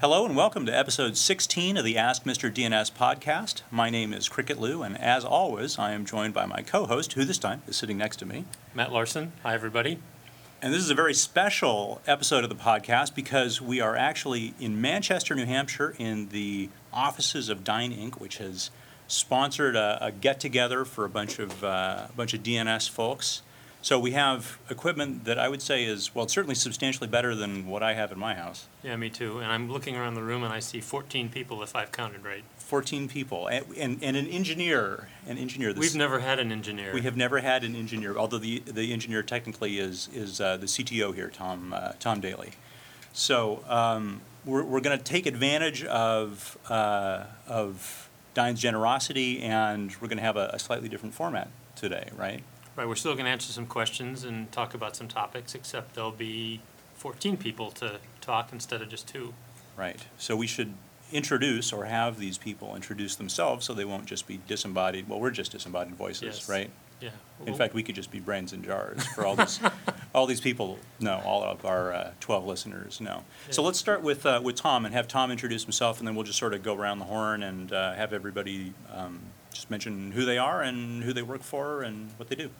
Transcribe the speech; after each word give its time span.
Hello 0.00 0.24
and 0.24 0.36
welcome 0.36 0.64
to 0.64 0.70
episode 0.70 1.16
16 1.16 1.76
of 1.76 1.84
the 1.84 1.98
Ask 1.98 2.22
Mr. 2.22 2.54
DNS 2.54 2.92
podcast. 2.92 3.62
My 3.68 3.90
name 3.90 4.12
is 4.12 4.28
Cricket 4.28 4.60
Liu, 4.60 4.84
and 4.84 4.96
as 4.96 5.24
always, 5.24 5.76
I 5.76 5.90
am 5.90 6.04
joined 6.04 6.32
by 6.32 6.46
my 6.46 6.62
co 6.62 6.86
host, 6.86 7.14
who 7.14 7.24
this 7.24 7.36
time 7.36 7.62
is 7.66 7.74
sitting 7.74 7.98
next 7.98 8.18
to 8.18 8.24
me. 8.24 8.44
Matt 8.74 8.92
Larson. 8.92 9.32
Hi, 9.42 9.54
everybody. 9.54 9.98
And 10.62 10.72
this 10.72 10.84
is 10.84 10.90
a 10.90 10.94
very 10.94 11.14
special 11.14 12.00
episode 12.06 12.44
of 12.44 12.48
the 12.48 12.54
podcast 12.54 13.16
because 13.16 13.60
we 13.60 13.80
are 13.80 13.96
actually 13.96 14.54
in 14.60 14.80
Manchester, 14.80 15.34
New 15.34 15.46
Hampshire, 15.46 15.96
in 15.98 16.28
the 16.28 16.68
offices 16.92 17.48
of 17.48 17.64
Dyn 17.64 17.92
Inc., 17.92 18.20
which 18.20 18.38
has 18.38 18.70
sponsored 19.08 19.74
a, 19.74 19.98
a 20.00 20.12
get 20.12 20.38
together 20.38 20.84
for 20.84 21.06
a 21.06 21.10
bunch 21.10 21.40
of 21.40 21.64
uh, 21.64 22.06
a 22.08 22.12
bunch 22.16 22.34
of 22.34 22.44
DNS 22.44 22.88
folks. 22.88 23.42
So 23.88 23.98
we 23.98 24.10
have 24.10 24.58
equipment 24.68 25.24
that 25.24 25.38
I 25.38 25.48
would 25.48 25.62
say 25.62 25.82
is 25.82 26.14
well, 26.14 26.26
it's 26.26 26.34
certainly 26.34 26.54
substantially 26.54 27.08
better 27.08 27.34
than 27.34 27.66
what 27.66 27.82
I 27.82 27.94
have 27.94 28.12
in 28.12 28.18
my 28.18 28.34
house. 28.34 28.66
Yeah, 28.82 28.94
me 28.96 29.08
too. 29.08 29.38
And 29.38 29.50
I'm 29.50 29.72
looking 29.72 29.96
around 29.96 30.12
the 30.12 30.22
room 30.22 30.44
and 30.44 30.52
I 30.52 30.58
see 30.58 30.82
14 30.82 31.30
people, 31.30 31.62
if 31.62 31.74
I've 31.74 31.90
counted 31.90 32.22
right. 32.22 32.44
14 32.58 33.08
people 33.08 33.46
and, 33.46 33.64
and, 33.78 33.98
and 34.02 34.14
an 34.14 34.26
engineer. 34.26 35.08
An 35.26 35.38
engineer. 35.38 35.72
We've 35.74 35.94
never 35.94 36.18
had 36.18 36.38
an 36.38 36.52
engineer. 36.52 36.92
We 36.92 37.00
have 37.00 37.16
never 37.16 37.38
had 37.38 37.64
an 37.64 37.74
engineer, 37.74 38.18
although 38.18 38.36
the, 38.36 38.58
the 38.66 38.92
engineer 38.92 39.22
technically 39.22 39.78
is, 39.78 40.10
is 40.12 40.38
uh, 40.38 40.58
the 40.58 40.66
CTO 40.66 41.14
here, 41.14 41.30
Tom, 41.30 41.72
uh, 41.72 41.92
Tom 41.98 42.20
Daly. 42.20 42.50
So 43.14 43.64
um, 43.68 44.20
we're, 44.44 44.64
we're 44.64 44.82
going 44.82 44.98
to 44.98 45.02
take 45.02 45.24
advantage 45.24 45.82
of, 45.84 46.58
uh, 46.68 47.24
of 47.46 48.10
Dyn's 48.34 48.60
generosity 48.60 49.40
and 49.40 49.96
we're 49.98 50.08
going 50.08 50.18
to 50.18 50.24
have 50.24 50.36
a, 50.36 50.50
a 50.52 50.58
slightly 50.58 50.90
different 50.90 51.14
format 51.14 51.48
today, 51.74 52.10
right? 52.14 52.42
Right, 52.78 52.86
we're 52.86 52.94
still 52.94 53.14
going 53.14 53.24
to 53.24 53.30
answer 53.32 53.50
some 53.50 53.66
questions 53.66 54.22
and 54.22 54.52
talk 54.52 54.72
about 54.72 54.94
some 54.94 55.08
topics, 55.08 55.56
except 55.56 55.96
there'll 55.96 56.12
be 56.12 56.60
14 56.94 57.36
people 57.36 57.72
to 57.72 57.98
talk 58.20 58.50
instead 58.52 58.80
of 58.80 58.88
just 58.88 59.08
two. 59.08 59.34
Right. 59.76 60.06
So 60.16 60.36
we 60.36 60.46
should 60.46 60.74
introduce 61.10 61.72
or 61.72 61.86
have 61.86 62.20
these 62.20 62.38
people 62.38 62.76
introduce 62.76 63.16
themselves 63.16 63.66
so 63.66 63.74
they 63.74 63.84
won't 63.84 64.06
just 64.06 64.28
be 64.28 64.38
disembodied, 64.46 65.08
well, 65.08 65.18
we're 65.18 65.32
just 65.32 65.50
disembodied 65.50 65.96
voices, 65.96 66.22
Yes. 66.22 66.48
right? 66.48 66.70
Yeah. 67.00 67.10
In 67.46 67.54
fact, 67.54 67.74
we 67.74 67.82
could 67.82 67.96
just 67.96 68.12
be 68.12 68.20
brains 68.20 68.52
in 68.52 68.62
jars 68.62 69.04
for 69.08 69.26
all 69.26 69.34
these, 69.34 69.58
all 70.14 70.26
these 70.26 70.40
people, 70.40 70.78
no, 71.00 71.20
all 71.24 71.42
of 71.42 71.64
our 71.64 71.92
uh, 71.92 72.10
12 72.20 72.46
listeners, 72.46 73.00
no. 73.00 73.24
So 73.50 73.60
Yeah. 73.62 73.66
let's 73.66 73.80
start 73.80 74.02
with, 74.02 74.24
uh, 74.24 74.40
with 74.40 74.54
Tom 74.54 74.84
and 74.84 74.94
have 74.94 75.08
Tom 75.08 75.32
introduce 75.32 75.64
himself, 75.64 75.98
and 75.98 76.06
then 76.06 76.14
we'll 76.14 76.24
just 76.24 76.38
sort 76.38 76.54
of 76.54 76.62
go 76.62 76.76
around 76.76 77.00
the 77.00 77.06
horn 77.06 77.42
and 77.42 77.72
uh, 77.72 77.94
have 77.94 78.12
everybody 78.12 78.72
um, 78.94 79.18
just 79.52 79.68
mention 79.68 80.12
who 80.12 80.24
they 80.24 80.38
are 80.38 80.62
and 80.62 81.02
who 81.02 81.12
they 81.12 81.22
work 81.22 81.42
for 81.42 81.82
and 81.82 82.10
what 82.18 82.28
they 82.28 82.36
do. 82.36 82.50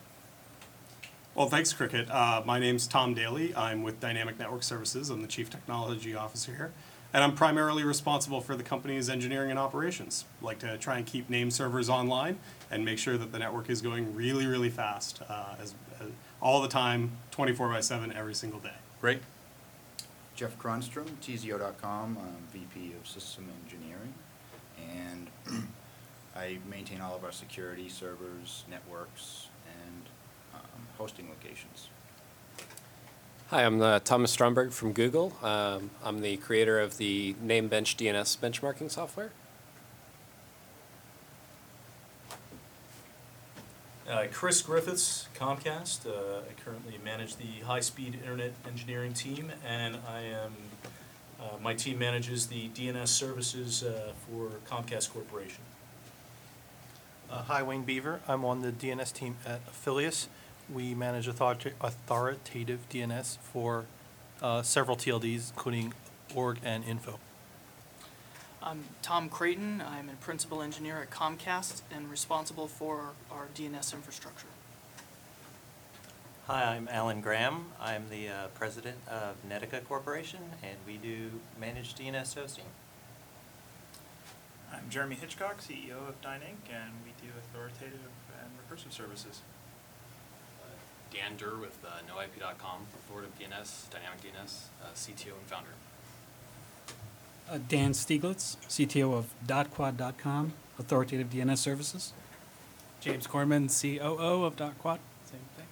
Well, 1.38 1.48
thanks, 1.48 1.72
Cricket. 1.72 2.10
Uh, 2.10 2.42
my 2.44 2.58
name's 2.58 2.88
Tom 2.88 3.14
Daly. 3.14 3.54
I'm 3.54 3.84
with 3.84 4.00
Dynamic 4.00 4.40
Network 4.40 4.64
Services. 4.64 5.08
I'm 5.08 5.22
the 5.22 5.28
Chief 5.28 5.48
Technology 5.48 6.16
Officer 6.16 6.52
here. 6.52 6.72
And 7.14 7.22
I'm 7.22 7.32
primarily 7.36 7.84
responsible 7.84 8.40
for 8.40 8.56
the 8.56 8.64
company's 8.64 9.08
engineering 9.08 9.50
and 9.50 9.56
operations. 9.56 10.24
Like 10.42 10.58
to 10.58 10.76
try 10.78 10.96
and 10.96 11.06
keep 11.06 11.30
name 11.30 11.52
servers 11.52 11.88
online 11.88 12.40
and 12.72 12.84
make 12.84 12.98
sure 12.98 13.16
that 13.16 13.30
the 13.30 13.38
network 13.38 13.70
is 13.70 13.80
going 13.80 14.16
really, 14.16 14.46
really 14.46 14.68
fast, 14.68 15.22
uh, 15.28 15.54
as, 15.62 15.76
as, 16.00 16.08
all 16.42 16.60
the 16.60 16.66
time, 16.66 17.12
24 17.30 17.68
by 17.68 17.82
7, 17.82 18.12
every 18.14 18.34
single 18.34 18.58
day. 18.58 18.74
Great. 19.00 19.20
Jeff 20.34 20.58
Cronstrom, 20.58 21.06
TZO.com, 21.20 22.18
I'm 22.20 22.48
VP 22.52 22.94
of 23.00 23.06
System 23.06 23.48
Engineering, 23.64 24.12
and 24.92 25.28
I 26.36 26.58
maintain 26.68 27.00
all 27.00 27.14
of 27.14 27.22
our 27.22 27.30
security 27.30 27.88
servers, 27.88 28.64
networks, 28.68 29.46
and 29.86 30.02
um, 30.54 30.60
hosting 30.96 31.28
locations. 31.28 31.88
Hi, 33.48 33.64
I'm 33.64 33.80
uh, 33.80 34.00
Thomas 34.00 34.30
Stromberg 34.30 34.72
from 34.72 34.92
Google. 34.92 35.32
Um, 35.42 35.90
I'm 36.04 36.20
the 36.20 36.36
creator 36.36 36.78
of 36.78 36.98
the 36.98 37.34
Namebench 37.34 37.96
DNS 37.96 38.38
benchmarking 38.38 38.90
software. 38.90 39.30
Uh, 44.08 44.26
Chris 44.32 44.62
Griffiths, 44.62 45.28
Comcast. 45.34 46.06
Uh, 46.06 46.40
I 46.40 46.62
currently 46.62 46.98
manage 47.04 47.36
the 47.36 47.64
high-speed 47.64 48.14
internet 48.14 48.52
engineering 48.66 49.12
team, 49.12 49.52
and 49.66 49.96
I 50.08 50.20
am 50.20 50.54
uh, 51.40 51.56
my 51.62 51.72
team 51.72 51.98
manages 51.98 52.48
the 52.48 52.68
DNS 52.70 53.08
services 53.08 53.84
uh, 53.84 54.12
for 54.26 54.50
Comcast 54.68 55.12
Corporation. 55.12 55.62
Uh, 57.30 57.42
Hi, 57.42 57.62
Wayne 57.62 57.84
Beaver. 57.84 58.20
I'm 58.26 58.44
on 58.44 58.62
the 58.62 58.72
DNS 58.72 59.12
team 59.12 59.36
at 59.46 59.60
Afilias. 59.70 60.26
We 60.72 60.94
manage 60.94 61.26
authorita- 61.26 61.72
authoritative 61.80 62.80
DNS 62.90 63.38
for 63.38 63.86
uh, 64.42 64.62
several 64.62 64.96
TLDs, 64.96 65.50
including 65.50 65.94
org 66.34 66.58
and 66.62 66.84
info. 66.84 67.18
I'm 68.62 68.84
Tom 69.00 69.30
Creighton. 69.30 69.82
I'm 69.86 70.10
a 70.10 70.14
principal 70.14 70.60
engineer 70.60 70.98
at 71.00 71.10
Comcast 71.10 71.82
and 71.90 72.10
responsible 72.10 72.66
for 72.66 73.12
our 73.30 73.46
DNS 73.54 73.94
infrastructure. 73.94 74.48
Hi, 76.48 76.74
I'm 76.74 76.88
Alan 76.90 77.20
Graham. 77.20 77.66
I'm 77.80 78.04
the 78.10 78.28
uh, 78.28 78.46
president 78.54 78.96
of 79.08 79.36
Netica 79.48 79.84
Corporation, 79.84 80.40
and 80.62 80.76
we 80.86 80.96
do 80.96 81.30
managed 81.58 81.98
DNS 81.98 82.34
hosting. 82.34 82.64
I'm 84.72 84.90
Jeremy 84.90 85.16
Hitchcock, 85.16 85.60
CEO 85.62 86.08
of 86.08 86.20
Dyn 86.20 86.40
Inc., 86.40 86.68
and 86.70 86.92
we 87.04 87.12
do 87.22 87.32
authoritative 87.38 88.00
and 88.38 88.50
recursive 88.58 88.92
services. 88.92 89.40
Dan 91.12 91.36
Durr 91.36 91.56
with 91.58 91.78
uh, 91.84 92.00
NoIP.com, 92.10 92.86
Authoritative 92.94 93.38
DNS, 93.38 93.90
Dynamic 93.90 94.20
DNS, 94.20 94.64
uh, 94.82 94.86
CTO 94.94 95.32
and 95.38 95.46
founder. 95.46 95.70
Uh, 97.50 97.58
Dan 97.68 97.92
Stieglitz, 97.92 98.56
CTO 98.68 99.14
of 99.14 99.32
DotQuad.com, 99.46 100.52
authoritative 100.78 101.30
DNS 101.30 101.58
services. 101.58 102.12
James 103.00 103.26
Corman, 103.26 103.68
COO 103.68 104.44
of 104.44 104.56
DotQuad, 104.56 104.98
same 105.24 105.40
thing. 105.56 105.66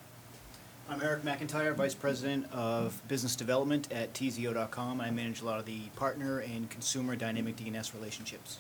I'm 0.88 1.02
Eric 1.02 1.22
McIntyre, 1.22 1.75
Vice 1.75 1.94
President 1.94 2.50
of 2.52 3.02
Business 3.08 3.34
Development 3.36 3.91
at 3.92 4.14
TZO.com. 4.14 5.00
I 5.00 5.10
manage 5.10 5.42
a 5.42 5.44
lot 5.44 5.58
of 5.58 5.66
the 5.66 5.80
partner 5.96 6.38
and 6.38 6.70
consumer 6.70 7.16
dynamic 7.16 7.56
DNS 7.56 7.92
relationships. 7.92 8.58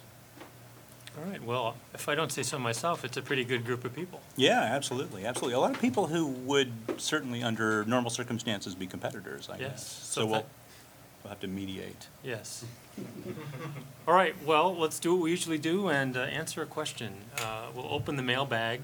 All 1.18 1.30
right, 1.30 1.42
well, 1.42 1.76
if 1.94 2.08
I 2.10 2.14
don't 2.14 2.30
say 2.30 2.42
so 2.42 2.58
myself, 2.58 3.04
it's 3.04 3.16
a 3.16 3.22
pretty 3.22 3.44
good 3.44 3.64
group 3.64 3.84
of 3.86 3.94
people. 3.94 4.20
Yeah, 4.36 4.60
absolutely, 4.60 5.24
absolutely. 5.24 5.54
A 5.54 5.60
lot 5.60 5.70
of 5.74 5.80
people 5.80 6.08
who 6.08 6.26
would 6.26 6.72
certainly, 6.98 7.42
under 7.42 7.84
normal 7.86 8.10
circumstances, 8.10 8.74
be 8.74 8.86
competitors, 8.86 9.48
I 9.48 9.56
Yes, 9.56 9.70
guess. 9.70 9.86
so 9.86 10.20
So 10.20 10.26
we'll, 10.26 10.46
we'll 11.22 11.28
have 11.30 11.40
to 11.40 11.46
mediate. 11.48 12.08
Yes. 12.22 12.66
All 14.06 14.12
right, 14.14 14.34
well, 14.44 14.76
let's 14.76 14.98
do 14.98 15.14
what 15.14 15.22
we 15.22 15.30
usually 15.30 15.56
do 15.58 15.88
and 15.88 16.16
uh, 16.16 16.20
answer 16.20 16.60
a 16.62 16.66
question. 16.66 17.14
Uh, 17.40 17.66
We'll 17.74 17.88
open 17.92 18.16
the 18.16 18.22
mailbag. 18.22 18.82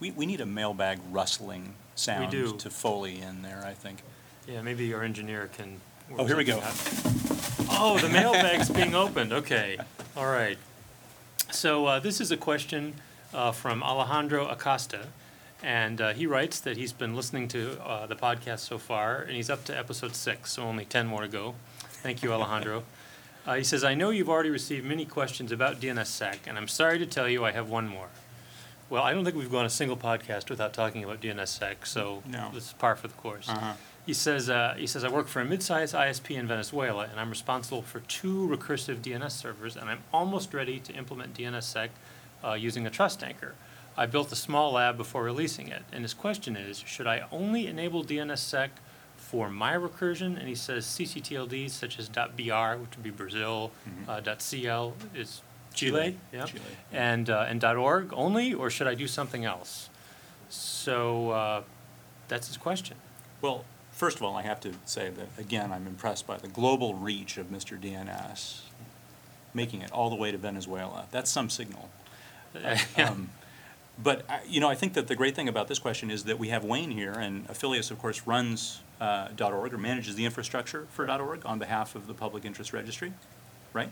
We, 0.00 0.10
we 0.10 0.26
need 0.26 0.40
a 0.40 0.46
mailbag 0.46 0.98
rustling 1.10 1.74
sound 1.94 2.30
do. 2.30 2.56
to 2.58 2.68
Foley 2.70 3.20
in 3.20 3.40
there, 3.42 3.62
I 3.66 3.72
think. 3.72 4.00
Yeah, 4.46 4.60
maybe 4.62 4.92
our 4.94 5.02
engineer 5.02 5.48
can. 5.56 5.80
work 6.10 6.20
Oh, 6.20 6.24
here 6.26 6.36
we 6.36 6.44
something 6.44 6.62
go. 6.62 7.72
out. 7.72 7.80
Oh, 7.80 7.98
the 7.98 8.08
mailbag's 8.10 8.68
being 8.68 8.94
opened, 8.94 9.32
okay, 9.32 9.78
all 10.16 10.26
right. 10.26 10.58
So 11.52 11.86
uh, 11.86 11.98
this 12.00 12.20
is 12.20 12.30
a 12.30 12.36
question 12.36 12.94
uh, 13.34 13.52
from 13.52 13.82
Alejandro 13.82 14.46
Acosta, 14.48 15.08
and 15.62 16.00
uh, 16.00 16.12
he 16.14 16.26
writes 16.26 16.60
that 16.60 16.76
he's 16.76 16.92
been 16.92 17.14
listening 17.14 17.48
to 17.48 17.80
uh, 17.82 18.06
the 18.06 18.16
podcast 18.16 18.60
so 18.60 18.78
far, 18.78 19.16
and 19.18 19.32
he's 19.36 19.50
up 19.50 19.64
to 19.66 19.76
episode 19.78 20.14
six, 20.14 20.52
so 20.52 20.62
only 20.62 20.84
10 20.84 21.06
more 21.06 21.20
to 21.22 21.28
go. 21.28 21.54
Thank 22.02 22.22
you, 22.22 22.32
Alejandro. 22.32 22.84
Uh, 23.44 23.54
He 23.54 23.64
says, 23.64 23.82
"I 23.82 23.94
know 23.94 24.10
you've 24.10 24.28
already 24.28 24.50
received 24.50 24.86
many 24.86 25.04
questions 25.04 25.50
about 25.50 25.80
DNSSEC, 25.80 26.36
and 26.46 26.56
I'm 26.56 26.68
sorry 26.68 27.00
to 27.00 27.06
tell 27.06 27.28
you 27.28 27.44
I 27.44 27.50
have 27.50 27.68
one 27.68 27.88
more." 27.88 28.06
Well, 28.88 29.02
I 29.02 29.12
don't 29.12 29.24
think 29.24 29.34
we've 29.34 29.50
gone 29.50 29.66
a 29.66 29.68
single 29.70 29.96
podcast 29.96 30.48
without 30.48 30.72
talking 30.72 31.02
about 31.02 31.20
DNSSEC, 31.20 31.84
so 31.84 32.22
No. 32.24 32.50
this 32.54 32.66
is 32.68 32.72
par 32.74 32.94
for 32.94 33.08
the 33.08 33.14
course. 33.14 33.48
Uh-huh. 33.48 33.72
He 34.04 34.14
says, 34.14 34.50
uh, 34.50 34.74
he 34.76 34.86
says, 34.86 35.04
I 35.04 35.08
work 35.08 35.28
for 35.28 35.40
a 35.40 35.44
mid-sized 35.44 35.94
ISP 35.94 36.36
in 36.36 36.48
Venezuela, 36.48 37.06
and 37.08 37.20
I'm 37.20 37.30
responsible 37.30 37.82
for 37.82 38.00
two 38.00 38.48
recursive 38.48 38.96
DNS 38.96 39.30
servers, 39.30 39.76
and 39.76 39.88
I'm 39.88 40.00
almost 40.12 40.52
ready 40.52 40.80
to 40.80 40.92
implement 40.92 41.34
DNSSEC 41.34 41.90
uh, 42.44 42.54
using 42.54 42.84
a 42.84 42.90
trust 42.90 43.22
anchor. 43.22 43.54
I 43.96 44.06
built 44.06 44.32
a 44.32 44.36
small 44.36 44.72
lab 44.72 44.96
before 44.96 45.22
releasing 45.22 45.68
it, 45.68 45.82
and 45.92 46.02
his 46.02 46.14
question 46.14 46.56
is, 46.56 46.78
should 46.78 47.06
I 47.06 47.26
only 47.30 47.68
enable 47.68 48.02
DNSSEC 48.02 48.70
for 49.16 49.48
my 49.48 49.74
recursion? 49.74 50.36
And 50.36 50.48
he 50.48 50.56
says 50.56 50.84
CCTLDs 50.84 51.70
such 51.70 51.98
as 52.00 52.08
.br, 52.08 52.80
which 52.80 52.96
would 52.96 53.02
be 53.04 53.10
Brazil, 53.10 53.70
uh, 54.08 54.20
.cl 54.38 54.94
is 55.14 55.42
Chile, 55.74 55.90
Chile, 56.00 56.16
yeah, 56.32 56.44
Chile. 56.44 56.62
and 56.92 57.30
uh, 57.30 57.46
and 57.48 57.62
.org 57.64 58.12
only, 58.12 58.52
or 58.52 58.68
should 58.68 58.86
I 58.86 58.94
do 58.94 59.06
something 59.06 59.44
else? 59.44 59.88
So 60.50 61.30
uh, 61.30 61.62
that's 62.28 62.48
his 62.48 62.56
question. 62.58 62.96
Well, 63.40 63.64
first 64.02 64.16
of 64.16 64.24
all, 64.24 64.34
I 64.36 64.42
have 64.42 64.58
to 64.62 64.72
say 64.84 65.10
that, 65.10 65.28
again, 65.38 65.70
I'm 65.70 65.86
impressed 65.86 66.26
by 66.26 66.36
the 66.36 66.48
global 66.48 66.94
reach 66.94 67.38
of 67.38 67.52
Mr. 67.52 67.80
DNS, 67.80 68.62
making 69.54 69.80
it 69.80 69.92
all 69.92 70.10
the 70.10 70.16
way 70.16 70.32
to 70.32 70.38
Venezuela. 70.38 71.06
That's 71.12 71.30
some 71.30 71.48
signal. 71.48 71.88
Um, 72.98 73.30
But, 74.02 74.24
I- 74.28 74.40
you 74.48 74.58
know, 74.58 74.68
I 74.68 74.74
think 74.74 74.94
that 74.94 75.06
the 75.06 75.14
great 75.14 75.36
thing 75.36 75.48
about 75.48 75.68
this 75.68 75.78
question 75.78 76.10
is 76.10 76.24
that 76.24 76.36
we 76.40 76.48
have 76.48 76.64
Wayne 76.64 76.90
here, 76.90 77.12
and 77.12 77.46
Afilias, 77.46 77.92
of 77.92 78.00
course, 78.00 78.26
runs 78.26 78.80
uh, 79.00 79.28
dot 79.36 79.52
.org 79.52 79.72
or 79.72 79.78
manages 79.78 80.16
the 80.16 80.24
infrastructure 80.24 80.86
for 80.90 81.08
.org 81.08 81.46
on 81.46 81.60
behalf 81.60 81.94
of 81.94 82.08
the 82.08 82.14
Public 82.14 82.44
Interest 82.44 82.72
Registry, 82.72 83.12
right? 83.72 83.90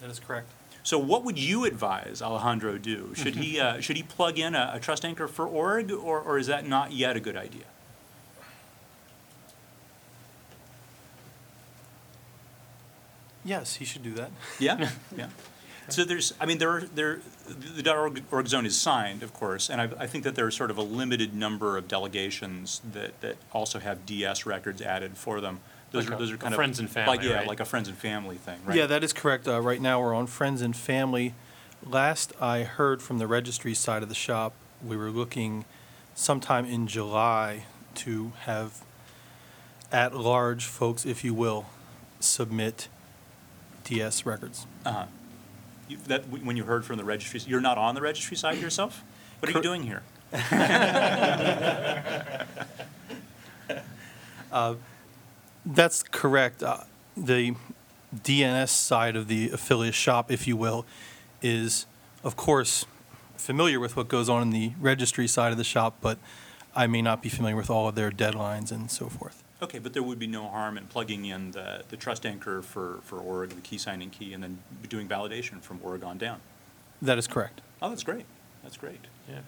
That 0.00 0.10
is 0.10 0.20
correct. 0.20 0.48
So 0.82 0.96
what 0.98 1.22
would 1.24 1.38
you 1.38 1.66
advise 1.66 2.22
Alejandro 2.22 2.78
do? 2.78 3.12
Should 3.14 3.36
he, 3.36 3.60
uh, 3.60 3.80
should 3.82 3.96
he 3.98 4.04
plug 4.04 4.38
in 4.38 4.54
a, 4.54 4.70
a 4.76 4.80
trust 4.80 5.04
anchor 5.04 5.28
for 5.28 5.46
org, 5.46 5.90
or, 5.92 6.18
or 6.18 6.38
is 6.38 6.46
that 6.46 6.66
not 6.66 6.92
yet 6.92 7.14
a 7.14 7.20
good 7.20 7.36
idea? 7.36 7.66
Yes, 13.44 13.76
he 13.76 13.84
should 13.84 14.02
do 14.02 14.12
that. 14.14 14.30
Yeah, 14.58 14.90
yeah. 15.16 15.28
So 15.88 16.04
there's, 16.04 16.34
I 16.38 16.46
mean, 16.46 16.58
there 16.58 16.70
are, 16.70 16.80
there, 16.82 17.20
the 17.48 17.92
.org, 17.92 18.22
org 18.30 18.46
zone 18.46 18.64
is 18.64 18.80
signed, 18.80 19.24
of 19.24 19.32
course, 19.34 19.68
and 19.68 19.80
I, 19.80 19.88
I 19.98 20.06
think 20.06 20.22
that 20.22 20.36
there 20.36 20.46
are 20.46 20.50
sort 20.52 20.70
of 20.70 20.78
a 20.78 20.82
limited 20.82 21.34
number 21.34 21.76
of 21.76 21.88
delegations 21.88 22.80
that, 22.92 23.20
that 23.22 23.36
also 23.52 23.80
have 23.80 24.06
DS 24.06 24.46
records 24.46 24.80
added 24.80 25.16
for 25.16 25.40
them. 25.40 25.58
Those 25.90 26.04
Like 26.04 26.12
are, 26.12 26.14
a- 26.14 26.18
those 26.18 26.30
are 26.30 26.34
a 26.36 26.38
kind 26.38 26.54
of. 26.54 26.56
friends 26.56 26.78
and 26.78 26.86
like, 26.88 27.06
family, 27.06 27.28
Yeah, 27.28 27.34
right? 27.38 27.46
like 27.48 27.58
a 27.60 27.64
friends 27.64 27.88
and 27.88 27.96
family 27.96 28.36
thing, 28.36 28.60
right? 28.64 28.76
Yeah, 28.76 28.86
that 28.86 29.02
is 29.02 29.12
correct. 29.12 29.48
Uh, 29.48 29.60
right 29.60 29.80
now, 29.80 30.00
we're 30.00 30.14
on 30.14 30.28
Friends 30.28 30.62
and 30.62 30.76
Family. 30.76 31.34
Last 31.84 32.32
I 32.40 32.62
heard 32.62 33.02
from 33.02 33.18
the 33.18 33.26
registry 33.26 33.74
side 33.74 34.04
of 34.04 34.08
the 34.08 34.14
shop, 34.14 34.52
we 34.86 34.96
were 34.96 35.10
looking 35.10 35.64
sometime 36.14 36.66
in 36.66 36.86
July 36.86 37.64
to 37.96 38.32
have 38.42 38.84
at-large 39.90 40.66
folks, 40.66 41.04
if 41.04 41.24
you 41.24 41.34
will, 41.34 41.66
submit 42.20 42.88
DS 43.90 44.24
records. 44.24 44.66
Uh-huh. 44.86 45.04
You- 45.88 45.98
That, 46.06 46.28
when 46.28 46.56
you 46.56 46.64
heard 46.64 46.84
from 46.84 46.96
the 46.96 47.04
registry, 47.04 47.40
you're 47.46 47.60
not 47.60 47.76
on 47.76 47.94
the 47.94 48.00
registry 48.00 48.36
side 48.36 48.58
yourself? 48.58 49.02
What 49.40 49.48
are 49.48 49.50
you 49.50 49.54
Cor- 49.54 49.62
doing 49.62 49.82
here? 49.82 50.02
Uh, 54.52 54.74
That's 55.64 56.02
correct. 56.02 56.62
Uh, 56.62 56.78
The 57.16 57.54
DNS 58.14 58.68
side 58.68 59.14
of 59.14 59.28
the 59.28 59.50
affiliate 59.50 59.94
shop, 59.94 60.30
if 60.32 60.48
you 60.48 60.56
will, 60.56 60.84
is, 61.42 61.86
of 62.24 62.34
course, 62.36 62.84
familiar 63.36 63.78
with 63.78 63.96
what 63.96 64.08
goes 64.08 64.28
on 64.28 64.42
in 64.42 64.50
the 64.50 64.72
registry 64.80 65.28
side 65.28 65.52
of 65.52 65.58
the 65.58 65.64
shop, 65.64 65.96
but 66.00 66.18
I 66.74 66.86
may 66.88 67.02
not 67.02 67.22
be 67.22 67.28
familiar 67.28 67.56
with 67.56 67.70
all 67.70 67.86
of 67.88 67.94
their 67.94 68.10
deadlines 68.10 68.72
and 68.72 68.90
so 68.90 69.08
forth. 69.08 69.42
Okay, 69.62 69.78
but 69.78 69.92
there 69.92 70.02
would 70.02 70.18
be 70.18 70.26
no 70.26 70.48
harm 70.48 70.78
in 70.78 70.86
plugging 70.86 71.26
in 71.26 71.50
the, 71.50 71.82
the 71.88 71.96
trust 71.96 72.24
anchor 72.24 72.62
for, 72.62 73.00
for 73.02 73.18
org, 73.18 73.50
the 73.50 73.60
key 73.60 73.76
signing 73.78 74.10
key, 74.10 74.32
and 74.32 74.42
then 74.42 74.58
doing 74.88 75.06
validation 75.06 75.60
from 75.60 75.78
org 75.82 76.02
on 76.02 76.16
down. 76.18 76.40
That 77.02 77.18
is 77.18 77.26
correct. 77.26 77.60
Oh, 77.82 77.88
that's 77.90 78.02
great. 78.02 78.24
That's 78.62 78.76
great. 78.76 79.00
Yeah. 79.28 79.40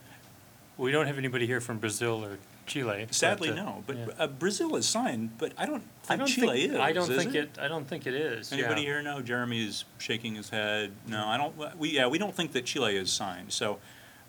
We 0.76 0.93
don't 0.93 1.06
have 1.06 1.19
anybody 1.19 1.47
here 1.47 1.61
from 1.61 1.79
Brazil 1.79 2.25
or 2.25 2.38
Chile. 2.67 3.05
but, 3.06 3.14
Sadly, 3.14 3.50
uh, 3.50 3.55
no, 3.55 3.85
but 3.87 3.97
yeah. 3.97 4.06
uh, 4.19 4.26
Brazil 4.26 4.76
is 4.76 4.88
signed, 4.88 5.37
but 5.38 5.53
I 5.59 5.67
don't 5.67 5.82
I 6.05 6.17
think 6.17 6.19
don't 6.20 6.26
Chile 6.29 6.61
think- 6.61 6.73
is, 6.75 6.79
I 6.81 6.93
don't 6.93 7.11
is 7.11 7.23
think 7.23 7.35
it, 7.35 7.58
I 7.61 7.69
don't 7.69 7.87
think 7.87 8.06
it 8.06 8.15
is, 8.15 8.53
Anybody 8.53 8.82
yeah. 8.82 8.87
here 8.88 9.03
know? 9.03 9.20
Jeremy 9.20 9.67
is 9.67 9.85
shaking 9.99 10.35
his 10.35 10.49
head. 10.50 10.93
No, 11.06 11.26
I 11.26 11.37
don't, 11.37 11.79
we, 11.79 11.91
yeah, 11.91 12.06
we 12.06 12.19
don't 12.19 12.35
think 12.35 12.53
that 12.53 12.65
Chile 12.65 12.97
is 12.97 13.11
signed, 13.11 13.53
so, 13.53 13.79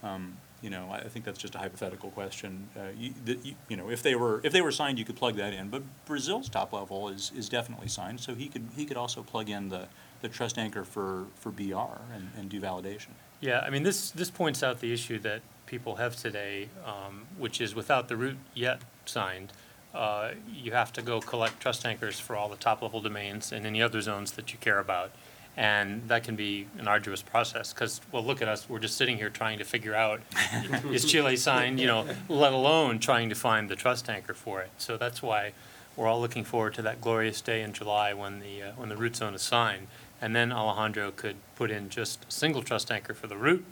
um, 0.02 0.38
you 0.64 0.70
know, 0.70 0.88
I 0.92 1.10
think 1.10 1.26
that's 1.26 1.38
just 1.38 1.56
a 1.56 1.58
hypothetical 1.58 2.10
question. 2.12 2.70
Uh, 2.76 2.84
you, 2.98 3.14
the- 3.26 3.38
you, 3.44 3.56
you 3.68 3.76
know, 3.78 3.90
if 3.90 4.02
they 4.02 4.16
were, 4.16 4.40
if 4.44 4.54
they 4.54 4.62
were 4.62 4.72
signed, 4.72 4.98
you 4.98 5.04
could 5.06 5.18
plug 5.18 5.36
that 5.36 5.54
in, 5.54 5.68
but 5.70 5.84
Brazil's 6.06 6.48
top 6.50 6.72
level 6.72 7.10
is, 7.10 7.32
is 7.38 7.50
definitely 7.50 7.90
signed, 7.90 8.22
so 8.22 8.34
he 8.34 8.48
could, 8.48 8.66
he 8.76 8.86
could 8.86 8.96
also 8.96 9.22
plug 9.22 9.50
in 9.50 9.68
the, 9.70 9.88
the 10.22 10.30
trust 10.30 10.58
anchor 10.58 10.86
for, 10.86 11.26
for 11.36 11.52
BR 11.52 12.00
and, 12.16 12.30
and 12.38 12.50
do 12.50 12.62
validation. 12.62 13.10
Yeah, 13.42 13.60
I 13.60 13.70
mean, 13.70 13.84
this, 13.84 14.10
this 14.12 14.32
points 14.32 14.64
out 14.64 14.80
the 14.80 14.94
issue 14.94 15.20
that 15.20 15.42
people 15.66 15.98
have 15.98 16.16
today, 16.16 16.70
um, 16.86 17.26
which 17.38 17.60
is 17.60 17.76
without 17.76 18.08
the 18.08 18.16
root 18.16 18.38
yet 18.54 18.82
signed, 19.06 19.52
uh, 19.94 20.32
you 20.52 20.72
have 20.72 20.94
to 20.94 21.02
go 21.02 21.20
collect 21.20 21.60
trust 21.60 21.86
anchors 21.86 22.20
for 22.22 22.38
all 22.38 22.48
the 22.48 22.56
top-level 22.56 23.02
domains 23.02 23.52
and 23.52 23.66
any 23.66 23.82
other 23.82 24.00
zones 24.00 24.32
that 24.32 24.54
you 24.54 24.58
care 24.60 24.80
about. 24.80 25.12
And 25.56 26.08
that 26.08 26.24
can 26.24 26.36
be 26.36 26.66
an 26.80 26.88
arduous 26.88 27.22
process, 27.22 27.74
because, 27.74 28.02
well, 28.12 28.24
look 28.26 28.42
at 28.42 28.48
us, 28.48 28.68
we're 28.68 28.80
just 28.80 28.98
sitting 28.98 29.18
here 29.18 29.30
trying 29.30 29.60
to 29.60 29.64
figure 29.64 29.94
out, 29.94 30.22
is 30.92 31.06
Chile 31.06 31.36
signed, 31.36 31.80
you 31.80 31.86
know, 31.86 32.08
let 32.28 32.54
alone 32.54 32.98
trying 32.98 33.30
to 33.30 33.36
find 33.36 33.70
the 33.70 33.76
trust 33.76 34.10
anchor 34.10 34.34
for 34.34 34.62
it. 34.62 34.72
So 34.80 34.98
that's 34.98 35.22
why 35.22 35.54
we're 35.96 36.08
all 36.08 36.20
looking 36.20 36.44
forward 36.44 36.74
to 36.76 36.82
that 36.82 37.02
glorious 37.02 37.40
day 37.40 37.62
in 37.62 37.72
July 37.72 38.14
when 38.14 38.40
the, 38.40 38.64
uh, 38.64 38.72
when 38.78 38.90
the 38.90 38.98
root 38.98 39.16
zone 39.16 39.36
is 39.36 39.44
signed. 39.44 39.88
And 40.20 40.36
then 40.36 40.52
Alejandro 40.52 41.12
could 41.12 41.36
put 41.56 41.70
in 41.70 41.90
just 41.90 42.26
a 42.28 42.32
single 42.32 42.64
trust 42.64 42.90
anchor 42.92 43.14
for 43.14 43.28
the 43.28 43.38
root, 43.38 43.64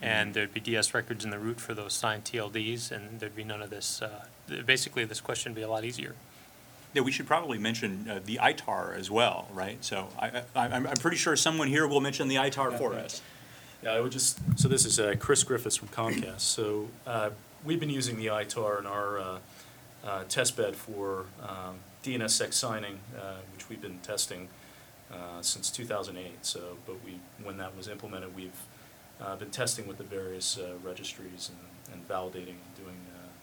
and 0.00 0.34
there'd 0.34 0.54
be 0.54 0.60
DS 0.60 0.94
records 0.94 1.24
in 1.24 1.30
the 1.30 1.38
root 1.38 1.60
for 1.60 1.74
those 1.74 1.94
signed 1.94 2.24
TLDs, 2.24 2.92
and 2.92 3.18
there'd 3.18 3.34
be 3.34 3.42
none 3.42 3.62
of 3.62 3.70
this, 3.70 4.02
uh, 4.02 4.26
basically, 4.66 5.04
this 5.04 5.20
question 5.20 5.52
would 5.52 5.56
be 5.56 5.62
a 5.62 5.68
lot 5.68 5.84
easier. 5.84 6.14
Yeah, 6.94 7.02
we 7.02 7.10
should 7.10 7.26
probably 7.26 7.58
mention 7.58 8.08
uh, 8.08 8.20
the 8.24 8.38
ITAR 8.40 8.96
as 8.96 9.10
well, 9.10 9.48
right? 9.52 9.84
So 9.84 10.08
I, 10.18 10.42
I, 10.54 10.66
I'm, 10.68 10.86
I'm 10.86 10.96
pretty 10.96 11.16
sure 11.16 11.34
someone 11.34 11.66
here 11.66 11.88
will 11.88 12.00
mention 12.00 12.28
the 12.28 12.36
ITAR 12.36 12.78
for 12.78 12.94
us. 12.94 13.20
Yeah, 13.82 13.90
I 13.94 14.00
would 14.00 14.12
just, 14.12 14.38
so 14.56 14.68
this 14.68 14.86
is 14.86 15.00
uh, 15.00 15.14
Chris 15.18 15.42
Griffiths 15.42 15.76
from 15.76 15.88
Comcast. 15.88 16.40
So 16.40 16.88
uh, 17.06 17.30
we've 17.64 17.80
been 17.80 17.90
using 17.90 18.16
the 18.16 18.26
ITAR 18.26 18.78
in 18.78 18.86
our 18.86 19.18
uh, 19.18 19.38
uh, 20.04 20.24
test 20.28 20.56
bed 20.56 20.76
for 20.76 21.26
um, 21.42 21.78
DNSSEC 22.04 22.52
signing, 22.54 23.00
uh, 23.18 23.38
which 23.52 23.68
we've 23.68 23.82
been 23.82 23.98
testing 23.98 24.48
uh, 25.12 25.42
since 25.42 25.70
2008. 25.70 26.30
So, 26.42 26.76
but 26.86 26.96
we, 27.04 27.18
when 27.42 27.56
that 27.58 27.76
was 27.76 27.88
implemented, 27.88 28.36
we've 28.36 28.52
uh, 29.20 29.34
been 29.34 29.50
testing 29.50 29.88
with 29.88 29.98
the 29.98 30.04
various 30.04 30.58
uh, 30.58 30.74
registries 30.84 31.50
and, 31.50 31.94
and 31.94 32.08
validating 32.08 32.54
and 32.62 32.74
doing 32.76 32.96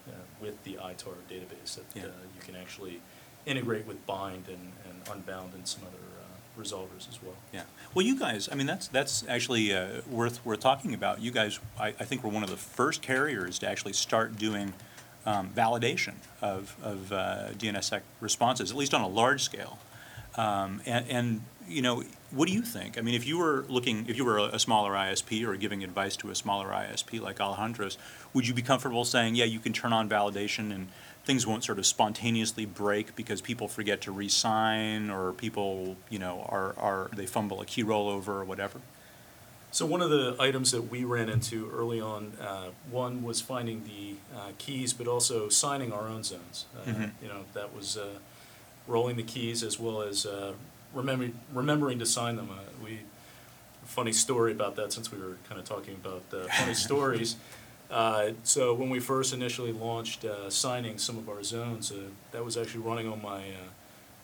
uh, 0.07 0.12
uh, 0.12 0.13
with 0.42 0.63
the 0.63 0.75
ITAR 0.75 1.15
database 1.30 1.75
that 1.75 1.83
Yeah. 1.94 2.03
uh, 2.03 2.06
you 2.33 2.42
can 2.42 2.56
actually 2.56 3.01
integrate 3.45 3.85
with 3.85 4.05
bind 4.05 4.45
and, 4.47 4.71
and 4.85 5.01
unbound 5.11 5.53
and 5.53 5.67
some 5.67 5.83
other 5.83 5.97
uh, 5.97 6.61
resolvers 6.61 7.09
as 7.09 7.19
well. 7.23 7.35
Yeah. 7.53 7.63
Well, 7.93 8.05
you 8.05 8.17
guys, 8.17 8.49
I 8.51 8.55
mean, 8.55 8.67
that's, 8.67 8.88
that's 8.88 9.25
actually 9.27 9.73
uh, 9.73 10.01
worth, 10.09 10.45
worth 10.45 10.59
talking 10.59 10.93
about. 10.93 11.21
You 11.21 11.31
guys, 11.31 11.59
I, 11.79 11.88
I 11.88 12.05
think 12.05 12.23
were 12.23 12.29
one 12.29 12.43
of 12.43 12.49
the 12.49 12.57
first 12.57 13.01
carriers 13.01 13.59
to 13.59 13.69
actually 13.69 13.93
start 13.93 14.38
doing 14.38 14.73
um, 15.25 15.49
validation 15.49 16.15
of, 16.41 16.75
of 16.83 17.11
uh, 17.11 17.49
DNSSEC 17.57 18.01
responses, 18.19 18.71
at 18.71 18.77
least 18.77 18.93
on 18.93 19.01
a 19.01 19.07
large 19.07 19.43
scale. 19.43 19.77
Um, 20.35 20.81
And, 20.85 21.05
and, 21.09 21.41
you 21.67 21.81
know, 21.81 22.03
what 22.31 22.47
do 22.47 22.53
you 22.53 22.61
think? 22.61 22.97
I 22.97 23.01
mean, 23.01 23.13
if 23.13 23.27
you 23.27 23.38
were 23.38 23.65
looking, 23.67 24.05
if 24.07 24.17
you 24.17 24.25
were 24.25 24.39
a 24.39 24.59
smaller 24.59 24.93
ISP 24.93 25.45
or 25.45 25.55
giving 25.55 25.83
advice 25.83 26.15
to 26.17 26.29
a 26.29 26.35
smaller 26.35 26.69
ISP 26.69 27.21
like 27.21 27.39
Alejandro's, 27.39 27.97
would 28.33 28.47
you 28.47 28.53
be 28.53 28.61
comfortable 28.61 29.05
saying, 29.05 29.35
yeah, 29.35 29.45
you 29.45 29.59
can 29.59 29.73
turn 29.73 29.93
on 29.93 30.09
validation 30.09 30.73
and 30.73 30.88
things 31.23 31.45
won't 31.45 31.63
sort 31.63 31.77
of 31.77 31.85
spontaneously 31.85 32.65
break 32.65 33.15
because 33.15 33.41
people 33.41 33.68
forget 33.68 34.01
to 34.01 34.12
re-sign 34.12 35.09
or 35.09 35.33
people, 35.33 35.95
you 36.09 36.19
know, 36.19 36.45
are, 36.50 36.73
are, 36.77 37.09
they 37.15 37.25
fumble 37.25 37.62
a 37.62 37.65
key 37.65 37.83
rollover 37.83 38.29
or 38.29 38.44
whatever? 38.44 38.81
So 39.72 39.86
one 39.86 40.01
of 40.01 40.10
the 40.10 40.36
items 40.39 40.72
that 40.72 40.89
we 40.91 41.05
ran 41.05 41.29
into 41.29 41.69
early 41.72 42.01
on, 42.01 42.34
uh, 42.41 42.69
one 42.89 43.24
was 43.24 43.39
finding 43.39 43.84
the 43.86 44.15
uh, 44.38 44.51
keys, 44.57 44.91
but 44.93 45.07
also 45.07 45.48
signing 45.48 45.93
our 45.93 46.07
own 46.07 46.24
zones. 46.24 46.65
Uh, 46.75 46.89
Mhm. 46.89 47.12
You 47.22 47.27
know, 47.29 47.46
that 47.53 47.74
was 47.74 47.96
uh, 47.98 48.19
rolling 48.88 49.15
the 49.15 49.24
keys 49.24 49.63
as 49.63 49.79
well 49.79 50.01
as 50.01 50.25
uh, 50.25 50.53
remembering, 50.93 51.39
remembering 51.53 52.00
to 52.00 52.05
sign 52.05 52.36
them. 52.36 52.50
Uh, 52.51 52.55
We, 52.84 53.01
funny 53.86 54.12
story 54.12 54.51
about 54.51 54.75
that, 54.75 54.91
since 54.91 55.12
we 55.12 55.19
were 55.19 55.38
kind 55.48 55.60
of 55.60 55.65
talking 55.65 55.96
about 55.96 56.24
uh, 56.34 56.48
funny 56.48 56.74
stories. 56.88 57.36
Uh, 57.91 58.31
So 58.43 58.74
when 58.74 58.89
we 58.89 59.00
first 59.00 59.33
initially 59.33 59.74
launched 59.74 60.24
uh, 60.25 60.50
signing 60.50 60.98
some 60.98 61.17
of 61.17 61.27
our 61.29 61.43
zones, 61.43 61.91
uh, 61.91 61.95
that 62.31 62.43
was 62.45 62.57
actually 62.57 62.81
running 62.81 63.07
on 63.07 63.21
my 63.21 63.41
uh, 63.50 63.69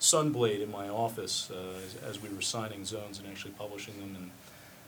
Sunblade 0.00 0.62
in 0.62 0.70
my 0.70 0.88
office 0.88 1.50
uh, 1.50 1.56
as- 1.84 1.96
as 2.10 2.22
we 2.22 2.28
were 2.28 2.40
signing 2.42 2.84
zones 2.84 3.18
and 3.18 3.26
actually 3.28 3.50
publishing 3.58 3.98
them 3.98 4.14
and 4.16 4.30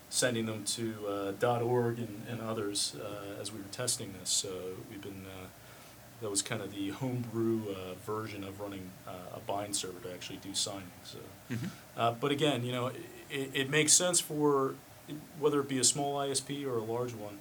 sending 0.08 0.46
them 0.46 0.64
to 0.64 0.94
uh, 1.42 1.62
.org 1.62 1.98
and, 1.98 2.22
and 2.28 2.40
others 2.40 2.94
uh, 3.00 3.40
as 3.40 3.52
we 3.52 3.58
were 3.58 3.68
testing 3.72 4.14
this. 4.20 4.30
So 4.30 4.48
we've 4.88 5.02
been, 5.02 5.24
uh, 5.26 5.46
that 6.20 6.30
was 6.30 6.42
kind 6.42 6.62
of 6.62 6.72
the 6.74 6.88
homebrew 6.90 7.60
uh, 7.70 7.94
version 8.06 8.44
of 8.44 8.60
running 8.60 8.90
uh, 9.06 9.36
a 9.36 9.40
bind 9.40 9.74
server 9.76 10.00
to 10.08 10.12
actually 10.12 10.38
do 10.38 10.54
signing. 10.54 10.92
So, 11.04 11.18
uh, 11.96 12.12
but 12.12 12.30
again, 12.30 12.64
you 12.64 12.72
know, 12.72 12.86
it, 13.30 13.50
it 13.52 13.70
makes 13.70 13.92
sense 13.92 14.20
for 14.20 14.74
whether 15.40 15.60
it 15.60 15.68
be 15.68 15.78
a 15.78 15.84
small 15.84 16.16
ISP 16.18 16.64
or 16.66 16.76
a 16.78 16.82
large 16.84 17.14
one 17.14 17.38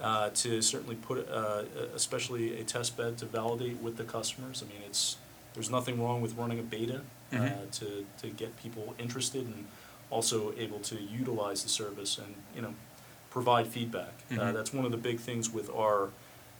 uh, 0.00 0.30
to 0.30 0.60
certainly 0.62 0.96
put, 0.96 1.28
uh, 1.30 1.62
especially 1.94 2.60
a 2.60 2.64
test 2.64 2.96
bed 2.96 3.16
to 3.18 3.26
validate 3.26 3.80
with 3.80 3.96
the 3.96 4.04
customers. 4.04 4.62
I 4.62 4.72
mean, 4.72 4.82
it's 4.86 5.16
there's 5.54 5.70
nothing 5.70 6.02
wrong 6.02 6.20
with 6.20 6.34
running 6.36 6.58
a 6.58 6.62
beta 6.62 7.02
uh, 7.32 7.36
Mhm. 7.36 7.70
to 7.78 8.04
to 8.22 8.30
get 8.30 8.56
people 8.56 8.94
interested 8.98 9.46
and 9.46 9.66
also 10.10 10.52
able 10.58 10.80
to 10.80 10.96
utilize 11.00 11.62
the 11.62 11.68
service 11.68 12.18
and 12.18 12.34
you 12.54 12.62
know 12.62 12.74
provide 13.30 13.66
feedback. 13.68 14.12
Uh, 14.30 14.34
Mhm. 14.34 14.54
that's 14.54 14.72
one 14.72 14.84
of 14.84 14.90
the 14.90 14.96
big 14.98 15.18
things 15.20 15.50
with 15.50 15.68
our 15.70 16.10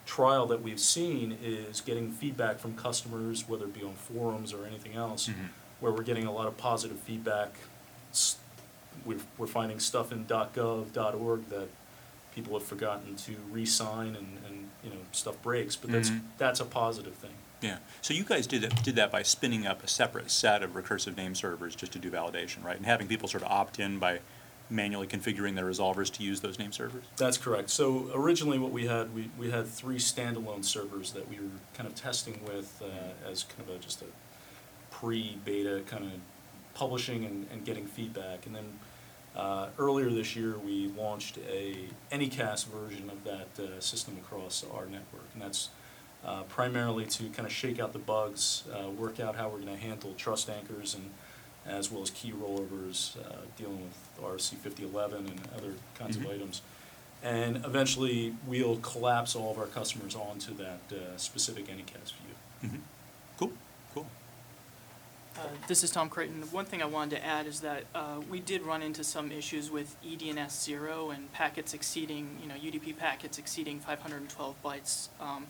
trial 0.07 0.47
that 0.47 0.61
we've 0.63 0.81
seen 0.81 1.33
is 1.43 1.81
getting 1.81 2.11
feedback 2.13 2.59
from 2.59 2.75
customers, 2.77 3.49
whether 3.49 3.65
it 3.65 3.73
be 3.75 3.83
on 3.83 3.95
forums 3.95 4.53
or 4.53 4.67
anything 4.67 4.95
else, 4.95 5.29
Mhm. 5.29 5.49
where 5.81 5.93
we're 5.93 6.03
getting 6.03 6.27
a 6.27 6.33
lot 6.33 6.47
of 6.47 6.57
positive 6.57 6.99
feedback. 7.01 7.55
S- 8.13 8.37
We're, 9.05 9.19
we're 9.39 9.49
finding 9.49 9.81
stuff 9.81 10.13
in 10.13 10.25
.gov, 10.27 10.97
.org 11.21 11.49
that 11.51 11.69
people 12.35 12.53
have 12.59 12.67
forgotten 12.67 13.15
to 13.15 13.37
re-sign 13.51 14.09
and, 14.09 14.39
and, 14.47 14.69
you 14.83 14.91
know, 14.91 14.97
stuff 15.13 15.41
breaks, 15.43 15.77
but 15.77 15.91
that's, 15.91 16.11
Mhm. 16.11 16.23
that's 16.37 16.61
a 16.61 16.65
positive 16.65 17.15
thing. 17.15 17.31
Yeah, 17.61 17.79
so 18.03 18.13
you 18.13 18.25
guys 18.25 18.47
did 18.47 18.65
it, 18.65 18.83
did 18.83 18.97
that 18.97 19.11
by 19.11 19.23
spinning 19.23 19.67
up 19.67 19.83
a 19.83 19.89
separate 19.89 20.31
set 20.31 20.63
of 20.63 20.73
recursive 20.73 21.17
name 21.17 21.35
servers 21.35 21.75
just 21.75 21.93
to 21.93 21.99
do 21.99 22.11
validation, 22.11 22.63
right? 22.63 22.77
And 22.77 22.85
having 22.85 23.07
people 23.07 23.29
sort 23.29 23.43
of 23.43 23.51
opt 23.51 23.79
in 23.79 23.99
by 23.99 24.21
manually 24.69 25.07
configuring 25.07 25.55
their 25.55 25.65
resolvers 25.67 26.11
to 26.15 26.23
use 26.23 26.41
those 26.41 26.59
name 26.59 26.73
servers? 26.73 27.05
That's 27.17 27.39
correct. 27.39 27.71
So 27.71 28.11
originally 28.15 28.59
what 28.59 28.73
we 28.73 28.87
had, 28.87 29.15
we, 29.15 29.31
we 29.39 29.51
had 29.51 29.67
three 29.67 29.99
standalone 29.99 30.65
servers 30.65 31.13
that 31.13 31.29
we 31.29 31.37
were 31.37 31.51
kind 31.75 31.87
of 31.89 31.95
testing 31.95 32.41
with 32.45 32.83
uh, 32.83 33.31
as 33.31 33.45
kind 33.45 33.69
of 33.69 33.77
a, 33.77 33.79
just 33.79 34.03
a 34.03 34.07
pre-beta 34.91 35.83
kind 35.87 36.05
of 36.05 36.11
publishing 36.75 37.25
and, 37.25 37.47
and 37.53 37.65
getting 37.65 37.87
feedback. 37.87 38.47
And 38.47 38.55
then 38.55 38.79
uh, 39.37 39.69
earlier 39.79 40.11
this 40.11 40.37
year, 40.37 40.57
we 40.59 40.89
launched 40.97 41.39
a 41.49 41.89
Anycast 42.13 42.67
version 42.67 43.11
of 43.11 43.25
that 43.25 43.49
uh, 43.63 43.81
system 43.81 44.17
across 44.19 44.65
our 44.75 44.87
network. 44.87 45.25
And 45.33 45.43
that's 45.43 45.71
uh, 46.25 46.43
primarily 46.45 47.05
to 47.07 47.25
kind 47.31 47.47
of 47.47 47.53
shake 47.53 47.79
out 47.81 47.93
the 47.93 47.99
bugs, 47.99 48.65
uh, 48.73 48.89
work 48.91 49.21
out 49.21 49.37
how 49.37 49.49
we're 49.49 49.61
going 49.61 49.77
to 49.77 49.83
handle 49.83 50.15
trust 50.17 50.49
anchors 50.49 50.95
and 50.95 51.11
as 51.67 51.91
well 51.91 52.03
as 52.03 52.11
key 52.11 52.31
rollovers, 52.33 53.17
uh, 53.25 53.37
dealing 53.57 53.81
with 53.83 54.23
RFC 54.23 54.55
5011 54.57 55.27
and 55.27 55.41
other 55.57 55.75
kinds 55.99 56.17
Mhm. 56.17 56.25
of 56.27 56.31
items. 56.31 56.63
And 57.23 57.57
eventually, 57.65 58.37
we'll 58.47 58.77
collapse 58.77 59.35
all 59.35 59.51
of 59.51 59.59
our 59.59 59.67
customers 59.67 60.15
onto 60.15 60.55
that 60.57 60.81
uh, 60.93 61.17
specific 61.17 61.67
Anycast 61.69 62.13
view. 62.23 62.69
Mhm. 62.71 62.81
Uh, 65.37 65.43
This 65.67 65.83
is 65.83 65.91
Tom 65.91 66.09
Creighton. 66.09 66.43
One 66.53 66.65
thing 66.65 66.83
I 66.83 66.87
wanted 66.87 67.17
to 67.17 67.25
add 67.25 67.47
is 67.47 67.61
that 67.61 67.85
uh, 67.95 68.21
we 68.31 68.41
did 68.41 68.63
run 68.63 68.83
into 68.83 69.03
some 69.03 69.33
issues 69.33 69.71
with 69.71 69.97
eDNS 70.05 70.63
zero 70.63 71.11
and 71.11 71.33
packets 71.33 71.75
exceeding, 71.75 72.37
you 72.41 72.49
know, 72.49 72.55
UDP 72.55 72.97
packets 72.97 73.39
exceeding 73.39 73.81
512 73.81 74.55
bytes. 74.65 75.09
Um, 75.21 75.47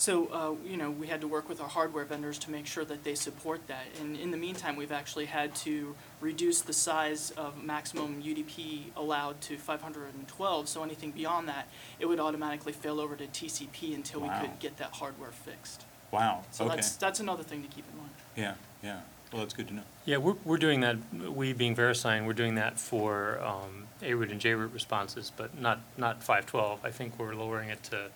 So, 0.00 0.26
uh, 0.28 0.54
you 0.64 0.76
know, 0.76 0.92
we 0.92 1.08
had 1.08 1.20
to 1.22 1.26
work 1.26 1.48
with 1.48 1.60
our 1.60 1.66
hardware 1.68 2.04
vendors 2.04 2.38
to 2.40 2.52
make 2.52 2.68
sure 2.68 2.84
that 2.84 3.02
they 3.02 3.16
support 3.16 3.66
that. 3.66 3.86
And 4.00 4.16
in 4.16 4.30
the 4.30 4.36
meantime, 4.36 4.76
we've 4.76 4.92
actually 4.92 5.26
had 5.26 5.56
to 5.66 5.96
reduce 6.20 6.60
the 6.62 6.72
size 6.72 7.32
of 7.32 7.60
maximum 7.64 8.22
UDP 8.22 8.92
allowed 8.96 9.40
to 9.48 9.56
512. 9.58 10.68
So 10.68 10.84
anything 10.84 11.10
beyond 11.10 11.48
that, 11.48 11.66
it 11.98 12.06
would 12.06 12.20
automatically 12.20 12.72
fail 12.72 13.00
over 13.00 13.16
to 13.16 13.26
TCP 13.26 13.92
until 13.92 14.20
we 14.20 14.28
Wow. 14.28 14.42
could 14.42 14.60
get 14.60 14.76
that 14.76 14.92
hardware 14.92 15.32
fixed. 15.32 15.84
Wow, 16.12 16.44
So 16.52 16.64
okay. 16.66 16.76
that's, 16.76 16.94
that's 16.96 17.18
another 17.18 17.42
thing 17.42 17.62
to 17.62 17.68
keep 17.68 17.84
in 17.92 17.98
mind. 17.98 18.10
Yeah, 18.38 18.54
yeah. 18.82 19.00
Well, 19.32 19.42
that's 19.42 19.52
good 19.52 19.68
to 19.68 19.74
know. 19.74 19.82
Yeah, 20.06 20.18
we're, 20.18 20.36
we're 20.44 20.56
doing 20.56 20.80
that, 20.80 20.96
we 21.12 21.52
being 21.52 21.76
VeriSign, 21.76 22.24
we're 22.24 22.32
doing 22.32 22.54
that 22.54 22.80
for 22.80 23.40
um, 23.42 23.88
A-root 24.00 24.30
and 24.30 24.40
J-root 24.40 24.72
responses, 24.72 25.30
but 25.36 25.60
not, 25.60 25.80
not 25.98 26.22
512. 26.22 26.80
I 26.82 26.90
think 26.90 27.18
we're 27.18 27.34
lowering 27.34 27.68
it 27.68 27.82
to 27.84 28.10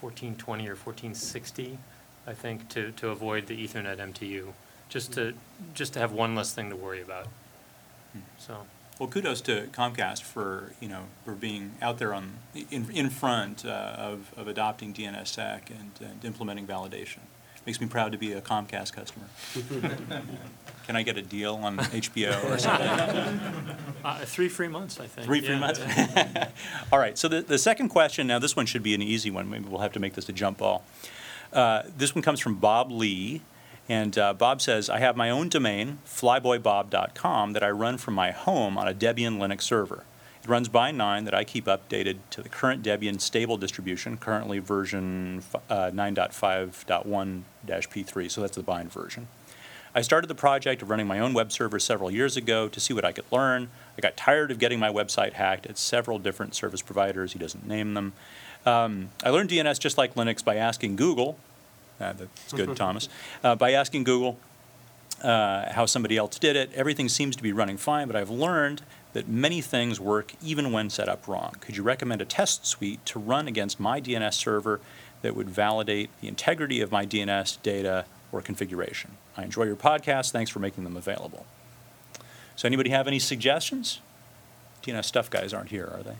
1420 0.00 0.64
or 0.64 0.74
1460, 0.74 1.78
I 2.26 2.32
think, 2.32 2.68
to, 2.70 2.90
to 2.92 3.10
avoid 3.10 3.46
the 3.46 3.56
Ethernet 3.56 3.98
MTU, 3.98 4.54
just 4.88 5.12
to, 5.12 5.34
just 5.72 5.92
to 5.92 6.00
have 6.00 6.10
one 6.10 6.34
less 6.34 6.52
thing 6.52 6.70
to 6.70 6.76
worry 6.76 7.02
about. 7.02 7.28
Hmm. 8.12 8.20
So, 8.38 8.66
Well, 8.98 9.08
kudos 9.08 9.40
to 9.42 9.68
Comcast 9.72 10.22
for, 10.22 10.72
you 10.80 10.88
know, 10.88 11.04
for 11.24 11.34
being 11.34 11.74
out 11.80 11.98
there 11.98 12.12
on, 12.12 12.38
in, 12.72 12.90
in 12.90 13.08
front 13.08 13.64
uh, 13.64 13.94
of, 13.96 14.32
of 14.36 14.48
adopting 14.48 14.92
DNSSEC 14.92 15.70
and, 15.70 15.92
and 16.00 16.24
implementing 16.24 16.66
validation. 16.66 17.20
Makes 17.66 17.80
me 17.80 17.86
proud 17.86 18.12
to 18.12 18.18
be 18.18 18.32
a 18.32 18.40
Comcast 18.40 18.92
customer. 18.92 19.26
Can 20.86 20.96
I 20.96 21.02
get 21.02 21.16
a 21.16 21.22
deal 21.22 21.54
on 21.54 21.76
HBO 21.78 22.50
or 22.50 22.58
something? 22.58 22.88
uh, 24.04 24.18
three 24.26 24.48
free 24.48 24.68
months, 24.68 25.00
I 25.00 25.06
think. 25.06 25.26
Three 25.26 25.40
free 25.40 25.54
yeah. 25.54 25.60
months? 25.60 25.80
All 26.92 26.98
right, 26.98 27.16
so 27.16 27.26
the, 27.26 27.40
the 27.40 27.56
second 27.58 27.88
question, 27.88 28.26
now 28.26 28.38
this 28.38 28.54
one 28.54 28.66
should 28.66 28.82
be 28.82 28.94
an 28.94 29.00
easy 29.00 29.30
one, 29.30 29.48
maybe 29.48 29.64
we'll 29.66 29.80
have 29.80 29.92
to 29.92 30.00
make 30.00 30.12
this 30.12 30.28
a 30.28 30.32
jump 30.32 30.58
ball. 30.58 30.84
Uh, 31.52 31.84
This 31.96 32.14
one 32.14 32.20
comes 32.20 32.38
from 32.40 32.56
Bob 32.56 32.90
Lee, 32.92 33.40
and 33.88 34.16
uh, 34.18 34.34
Bob 34.34 34.60
says, 34.60 34.90
"I 34.90 34.98
have 34.98 35.16
my 35.16 35.30
own 35.30 35.48
domain, 35.48 35.98
flyboybob.com, 36.06 37.52
that 37.52 37.62
I 37.62 37.70
run 37.70 37.96
from 37.98 38.14
my 38.14 38.30
home 38.32 38.76
on 38.76 38.88
a 38.88 38.92
Debian 38.94 39.38
Linux 39.38 39.62
server. 39.62 40.04
It 40.44 40.50
runs 40.50 40.68
BIND 40.68 40.98
9 40.98 41.24
that 41.24 41.34
I 41.34 41.42
keep 41.42 41.64
updated 41.64 42.18
to 42.30 42.42
the 42.42 42.48
current 42.50 42.82
Debian 42.82 43.18
stable 43.18 43.56
distribution, 43.56 44.18
currently 44.18 44.58
version 44.58 45.42
uh, 45.70 45.90
9.5.1-P3, 45.90 48.30
so 48.30 48.42
that's 48.42 48.56
the 48.56 48.62
bind 48.62 48.92
version. 48.92 49.28
I 49.94 50.02
started 50.02 50.26
the 50.26 50.34
project 50.34 50.82
of 50.82 50.90
running 50.90 51.06
my 51.06 51.18
own 51.18 51.32
web 51.32 51.50
server 51.50 51.78
several 51.78 52.10
years 52.10 52.36
ago 52.36 52.68
to 52.68 52.78
see 52.78 52.92
what 52.92 53.06
I 53.06 53.12
could 53.12 53.24
learn. 53.30 53.70
I 53.96 54.02
got 54.02 54.18
tired 54.18 54.50
of 54.50 54.58
getting 54.58 54.78
my 54.78 54.92
website 54.92 55.32
hacked 55.34 55.64
at 55.64 55.78
several 55.78 56.18
different 56.18 56.54
service 56.54 56.82
providers. 56.82 57.32
He 57.32 57.38
doesn't 57.38 57.66
name 57.66 57.94
them. 57.94 58.12
Um, 58.66 59.12
I 59.22 59.30
learned 59.30 59.48
DNS 59.48 59.78
just 59.78 59.96
like 59.96 60.14
Linux 60.14 60.44
by 60.44 60.56
asking 60.56 60.96
Google. 60.96 61.38
Uh, 61.98 62.12
that's 62.12 62.52
good, 62.52 62.76
Thomas. 62.84 63.08
Uh, 63.42 63.54
by 63.54 63.72
asking 63.72 64.04
Google 64.04 64.38
uh, 65.22 65.72
how 65.72 65.86
somebody 65.86 66.18
else 66.18 66.38
did 66.38 66.56
it. 66.56 66.70
Everything 66.74 67.08
seems 67.08 67.34
to 67.36 67.42
be 67.42 67.52
running 67.52 67.78
fine, 67.78 68.08
but 68.08 68.16
I've 68.16 68.30
learned 68.30 68.82
that 69.14 69.26
many 69.28 69.60
things 69.60 69.98
work 69.98 70.34
even 70.42 70.70
when 70.72 70.90
set 70.90 71.08
up 71.08 71.26
wrong. 71.26 71.54
Could 71.60 71.76
you 71.76 71.82
recommend 71.82 72.20
a 72.20 72.24
test 72.26 72.66
suite 72.66 73.04
to 73.06 73.18
run 73.18 73.48
against 73.48 73.80
my 73.80 74.00
DNS 74.00 74.34
server 74.34 74.80
that 75.22 75.34
would 75.34 75.48
validate 75.48 76.10
the 76.20 76.28
integrity 76.28 76.80
of 76.82 76.92
my 76.92 77.06
DNS 77.06 77.62
data 77.62 78.04
or 78.30 78.42
configuration? 78.42 79.12
I 79.36 79.44
enjoy 79.44 79.64
your 79.64 79.76
podcast. 79.76 80.30
Thanks 80.32 80.50
for 80.50 80.58
making 80.58 80.84
them 80.84 80.96
available. 80.96 81.46
So, 82.56 82.66
anybody 82.66 82.90
have 82.90 83.08
any 83.08 83.18
suggestions? 83.18 84.00
DNS 84.84 85.04
stuff 85.04 85.30
guys 85.30 85.54
aren't 85.54 85.70
here, 85.70 85.90
are 85.92 86.02
they? 86.02 86.16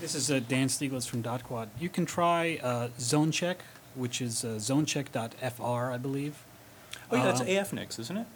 This 0.00 0.14
is 0.14 0.30
uh, 0.30 0.40
Dan 0.46 0.66
Stieglitz 0.68 1.08
from 1.08 1.22
DotQuad. 1.22 1.68
You 1.80 1.88
can 1.88 2.04
try 2.06 2.58
uh, 2.62 2.88
ZoneCheck, 2.98 3.56
which 3.94 4.20
is 4.20 4.44
uh, 4.44 4.48
zonecheck.fr, 4.58 5.62
I 5.92 5.96
believe. 5.96 6.42
Oh, 7.10 7.16
yeah, 7.16 7.24
that's 7.24 7.40
Uh, 7.40 7.44
AFNIC, 7.44 7.98
isn't 8.00 8.16
it? 8.16 8.26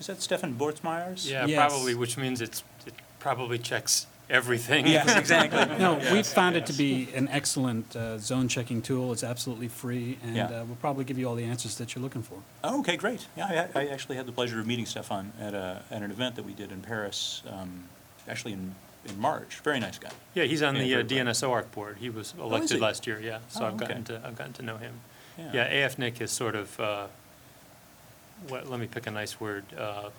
Is 0.00 0.06
that 0.06 0.18
Stéphane 0.18 0.56
Bortzmeyer's? 0.56 1.28
Yeah, 1.28 1.46
Yes. 1.46 1.72
probably, 1.72 1.94
which 1.94 2.16
means 2.16 2.40
it's, 2.40 2.60
it 2.60 2.64
probably 3.18 3.58
checks 3.58 4.06
everything. 4.30 4.86
Yes, 4.86 5.16
exactly. 5.18 5.78
No, 5.78 5.98
we 6.12 6.22
found 6.22 6.56
it 6.56 6.66
to 6.66 6.72
be 6.72 7.08
an 7.14 7.28
excellent 7.28 7.96
uh, 7.96 8.18
zone 8.18 8.48
checking 8.48 8.82
tool. 8.82 9.12
It's 9.12 9.24
absolutely 9.24 9.68
free, 9.68 10.18
and 10.22 10.36
Yeah. 10.36 10.44
uh, 10.46 10.64
we'll 10.64 10.76
probably 10.76 11.04
give 11.04 11.18
you 11.18 11.26
all 11.28 11.34
the 11.34 11.44
answers 11.44 11.76
that 11.78 11.94
you're 11.94 12.02
looking 12.02 12.22
for. 12.22 12.38
Oh, 12.62 12.80
okay, 12.80 12.96
great. 12.96 13.26
Yeah, 13.36 13.68
I, 13.74 13.80
I 13.80 13.86
actually 13.88 14.16
had 14.16 14.26
the 14.26 14.32
pleasure 14.32 14.60
of 14.60 14.66
meeting 14.66 14.84
Stéphane 14.84 15.30
at, 15.40 15.54
a, 15.54 15.82
at 15.90 16.02
an 16.02 16.10
event 16.10 16.36
that 16.36 16.44
we 16.44 16.52
did 16.52 16.70
in 16.72 16.80
Paris, 16.82 17.42
um, 17.50 17.84
actually 18.28 18.52
in, 18.52 18.74
in 19.08 19.18
March. 19.18 19.60
Very 19.64 19.80
nice 19.80 19.98
guy. 19.98 20.10
Yeah, 20.34 20.44
he's 20.44 20.62
on 20.62 20.76
Yeah, 20.76 20.82
the 20.82 20.86
uh, 20.94 20.96
very 20.98 21.22
bright. 21.24 21.34
DNS 21.34 21.48
OARC 21.48 21.70
board. 21.72 21.96
He 21.98 22.10
was 22.10 22.28
is 22.28 22.34
elected 22.38 22.72
he? 22.72 22.78
last 22.78 23.06
year, 23.06 23.18
yeah. 23.20 23.38
So 23.48 23.64
Oh, 23.64 23.68
I've 23.68 23.76
gotten 23.78 23.98
okay. 24.02 24.14
to, 24.20 24.26
I've 24.26 24.36
gotten 24.36 24.52
to 24.54 24.62
know 24.62 24.76
him. 24.76 24.92
Yeah. 25.38 25.50
Yeah, 25.54 25.86
AFNIC 25.88 26.20
is 26.20 26.30
sort 26.32 26.54
of, 26.54 26.78
uh, 26.80 27.06
what, 28.48 28.68
let 28.68 28.78
me 28.78 28.86
pick 28.86 29.06
a 29.06 29.10
nice 29.10 29.40
word, 29.40 29.64
uh, 29.78 30.10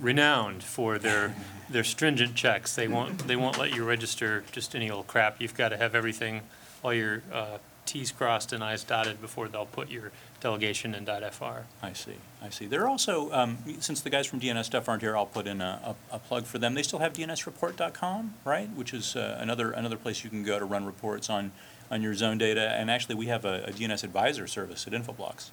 renowned 0.00 0.62
for 0.62 0.98
their, 0.98 1.34
their 1.68 1.84
stringent 1.84 2.34
checks. 2.34 2.74
They 2.74 2.88
won't, 2.88 3.26
they 3.26 3.36
won't 3.36 3.58
let 3.58 3.74
you 3.74 3.84
register 3.84 4.44
just 4.50 4.74
any 4.74 4.90
old 4.90 5.06
crap. 5.06 5.40
You've 5.40 5.54
got 5.54 5.68
to 5.70 5.76
have 5.76 5.94
everything, 5.94 6.42
all 6.82 6.94
your 6.94 7.22
uh, 7.32 7.58
Ts 7.86 8.10
crossed 8.12 8.52
and 8.52 8.62
Is 8.62 8.84
dotted 8.84 9.20
before 9.20 9.48
they'll 9.48 9.66
put 9.66 9.90
your 9.90 10.12
delegation 10.40 10.94
in 10.94 11.06
.fr. 11.06 11.64
I 11.82 11.92
see, 11.92 12.14
I 12.40 12.50
see. 12.50 12.66
They're 12.66 12.86
also, 12.88 13.32
um, 13.32 13.58
since 13.80 14.00
the 14.00 14.10
guys 14.10 14.28
from 14.28 14.38
DNS 14.40 14.64
Stuff 14.64 14.88
aren't 14.88 15.02
here, 15.02 15.16
I'll 15.16 15.26
put 15.26 15.48
in 15.48 15.60
a, 15.60 15.96
a, 16.10 16.16
a 16.16 16.20
plug 16.20 16.44
for 16.44 16.58
them. 16.58 16.74
They 16.74 16.84
still 16.84 17.00
have 17.00 17.12
DNSreport.com, 17.12 18.34
right? 18.44 18.70
Which 18.76 18.94
is 18.94 19.16
uh, 19.16 19.38
another, 19.40 19.72
another 19.72 19.96
place 19.96 20.22
you 20.22 20.30
can 20.30 20.44
go 20.44 20.60
to 20.60 20.64
run 20.64 20.86
reports 20.86 21.28
on, 21.28 21.50
on 21.90 22.00
your 22.00 22.14
zone 22.14 22.38
data. 22.38 22.70
And 22.70 22.88
actually, 22.90 23.16
we 23.16 23.26
have 23.26 23.44
a, 23.44 23.64
a 23.64 23.72
DNS 23.72 24.04
advisor 24.04 24.46
service 24.46 24.86
at 24.86 24.92
Infoblox, 24.92 25.50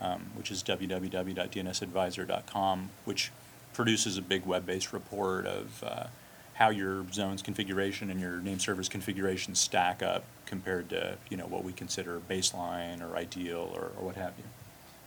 um, 0.00 0.30
which 0.36 0.52
is 0.52 0.62
www.dnsadvisor.com, 0.62 2.90
which 3.04 3.32
produces 3.74 4.16
a 4.16 4.22
big 4.22 4.46
web-based 4.46 4.92
report 4.92 5.46
of 5.46 5.84
uh, 5.84 6.06
how 6.54 6.70
your 6.70 7.04
zone's 7.12 7.42
configuration 7.42 8.10
and 8.10 8.20
your 8.20 8.38
name 8.38 8.58
server's 8.58 8.88
configuration 8.88 9.54
stack 9.54 10.02
up 10.02 10.24
compared 10.46 10.88
to, 10.88 11.16
you 11.28 11.36
know, 11.36 11.46
what 11.46 11.64
we 11.64 11.72
consider 11.72 12.20
baseline 12.30 13.02
or 13.02 13.16
ideal 13.16 13.72
or, 13.74 13.90
or 13.98 14.06
what 14.06 14.16
have 14.16 14.32
you. 14.38 14.44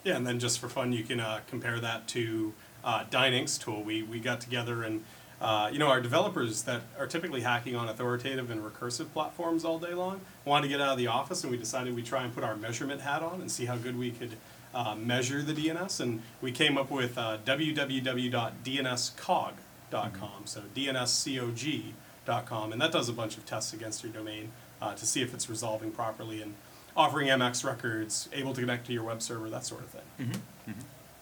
Yeah, 0.04 0.18
and 0.18 0.28
then 0.28 0.40
just 0.40 0.60
for 0.60 0.70
fun, 0.70 0.94
you 0.94 1.04
can 1.04 1.20
uh, 1.20 1.40
compare 1.50 1.80
that 1.80 2.08
to 2.10 2.54
uh, 2.84 3.06
Dyn 3.06 3.34
Inc.'s 3.34 3.58
tool. 3.58 3.82
We, 3.82 4.04
we 4.04 4.20
got 4.20 4.42
together 4.42 4.84
and, 4.84 5.04
uh, 5.42 5.70
you 5.72 5.80
know, 5.80 5.88
our 5.88 6.02
developers 6.02 6.64
that 6.64 6.82
are 7.00 7.08
typically 7.08 7.42
hacking 7.42 7.76
on 7.76 7.88
authoritative 7.88 8.50
and 8.52 8.62
recursive 8.62 9.12
platforms 9.14 9.64
all 9.64 9.80
day 9.80 9.94
long 9.94 10.22
wanted 10.46 10.64
to 10.64 10.70
get 10.70 10.82
out 10.82 10.90
of 10.90 10.98
the 10.98 11.08
office, 11.08 11.44
and 11.44 11.52
we 11.52 11.58
decided 11.58 11.96
we'd 11.96 12.06
try 12.06 12.24
and 12.24 12.34
put 12.34 12.44
our 12.44 12.56
measurement 12.56 13.02
hat 13.02 13.22
on 13.22 13.40
and 13.42 13.52
see 13.52 13.66
how 13.66 13.76
good 13.76 13.98
we 13.98 14.12
could 14.12 14.32
uh, 14.78 14.96
measure 14.96 15.42
the 15.42 15.54
DNS. 15.54 16.00
And 16.00 16.22
we 16.40 16.52
came 16.52 16.78
up 16.78 16.92
with 16.92 17.18
uh, 17.18 17.40
www.dnscog.com, 17.44 20.42
so 20.46 20.62
dnscog.com, 20.76 22.72
and 22.72 22.82
that 22.82 22.92
does 22.92 23.10
a 23.10 23.14
bunch 23.14 23.38
of 23.38 23.46
tests 23.46 23.74
against 23.74 24.04
your 24.04 24.14
domain 24.14 24.52
uh, 24.80 24.94
to 24.94 25.08
see 25.08 25.24
if 25.24 25.34
it's 25.34 25.50
resolving 25.50 25.92
properly 25.92 26.42
and 26.42 26.54
offering 26.96 27.28
MX 27.28 27.66
records, 27.66 28.30
able 28.34 28.54
to 28.54 28.62
connect 28.62 28.86
to 28.88 28.94
your 28.94 29.04
web 29.04 29.22
server, 29.22 29.50
that 29.50 29.66
sort 29.66 29.82
of 29.82 29.90
thing. 29.90 30.04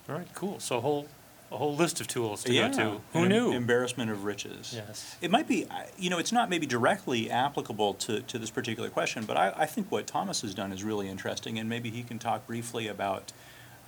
All 0.09 0.15
right, 0.15 0.27
cool. 0.33 0.59
So 0.59 0.77
a 0.77 0.81
whole, 0.81 1.07
a 1.51 1.57
whole 1.57 1.75
list 1.75 2.01
of 2.01 2.07
tools 2.07 2.43
to 2.43 2.53
yeah. 2.53 2.69
go 2.69 2.77
to. 2.77 3.01
Who 3.13 3.19
em- 3.19 3.29
knew? 3.29 3.51
Embarrassment 3.51 4.11
of 4.11 4.23
riches. 4.23 4.73
Yes. 4.75 5.15
It 5.21 5.31
might 5.31 5.47
be, 5.47 5.67
you 5.97 6.09
know, 6.09 6.17
it's 6.17 6.31
not 6.31 6.49
maybe 6.49 6.65
directly 6.65 7.31
applicable 7.31 7.95
to, 7.95 8.21
to 8.21 8.37
this 8.37 8.49
particular 8.49 8.89
question, 8.89 9.25
but 9.25 9.37
I, 9.37 9.53
I 9.55 9.65
think 9.65 9.91
what 9.91 10.07
Thomas 10.07 10.41
has 10.41 10.53
done 10.53 10.71
is 10.71 10.83
really 10.83 11.07
interesting, 11.07 11.57
and 11.57 11.69
maybe 11.69 11.89
he 11.89 12.03
can 12.03 12.19
talk 12.19 12.45
briefly 12.47 12.87
about, 12.87 13.31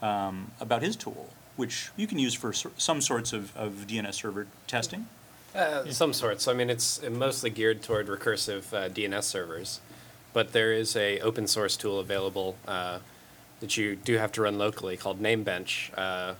um, 0.02 0.52
about 0.60 0.82
his 0.82 0.96
tool, 0.96 1.30
which 1.56 1.90
you 1.96 2.08
can 2.08 2.20
use 2.20 2.34
for 2.34 2.54
sor- 2.54 2.72
some 2.78 3.02
sorts 3.02 3.34
of, 3.34 3.56
of 3.56 3.86
DNS 3.88 4.14
server 4.14 4.48
testing. 4.68 5.08
Uh, 5.56 5.90
Some 5.90 6.14
sorts. 6.14 6.48
I 6.48 6.54
mean, 6.54 6.70
it's 6.70 7.02
mostly 7.10 7.50
geared 7.50 7.82
toward 7.82 8.08
recursive 8.08 8.72
uh, 8.74 8.90
DNS 8.90 9.24
servers, 9.24 9.80
but 10.32 10.52
there 10.52 10.72
is 10.72 10.96
a 10.96 11.20
open 11.22 11.48
source 11.48 11.76
tool 11.76 12.00
available 12.00 12.58
uh, 12.68 13.00
that 13.60 13.76
you 13.76 13.96
do 13.96 14.18
have 14.18 14.32
to 14.34 14.42
run 14.44 14.60
locally 14.60 14.98
called 14.98 15.20
Namebench. 15.20 15.90
Uh, 15.98 16.36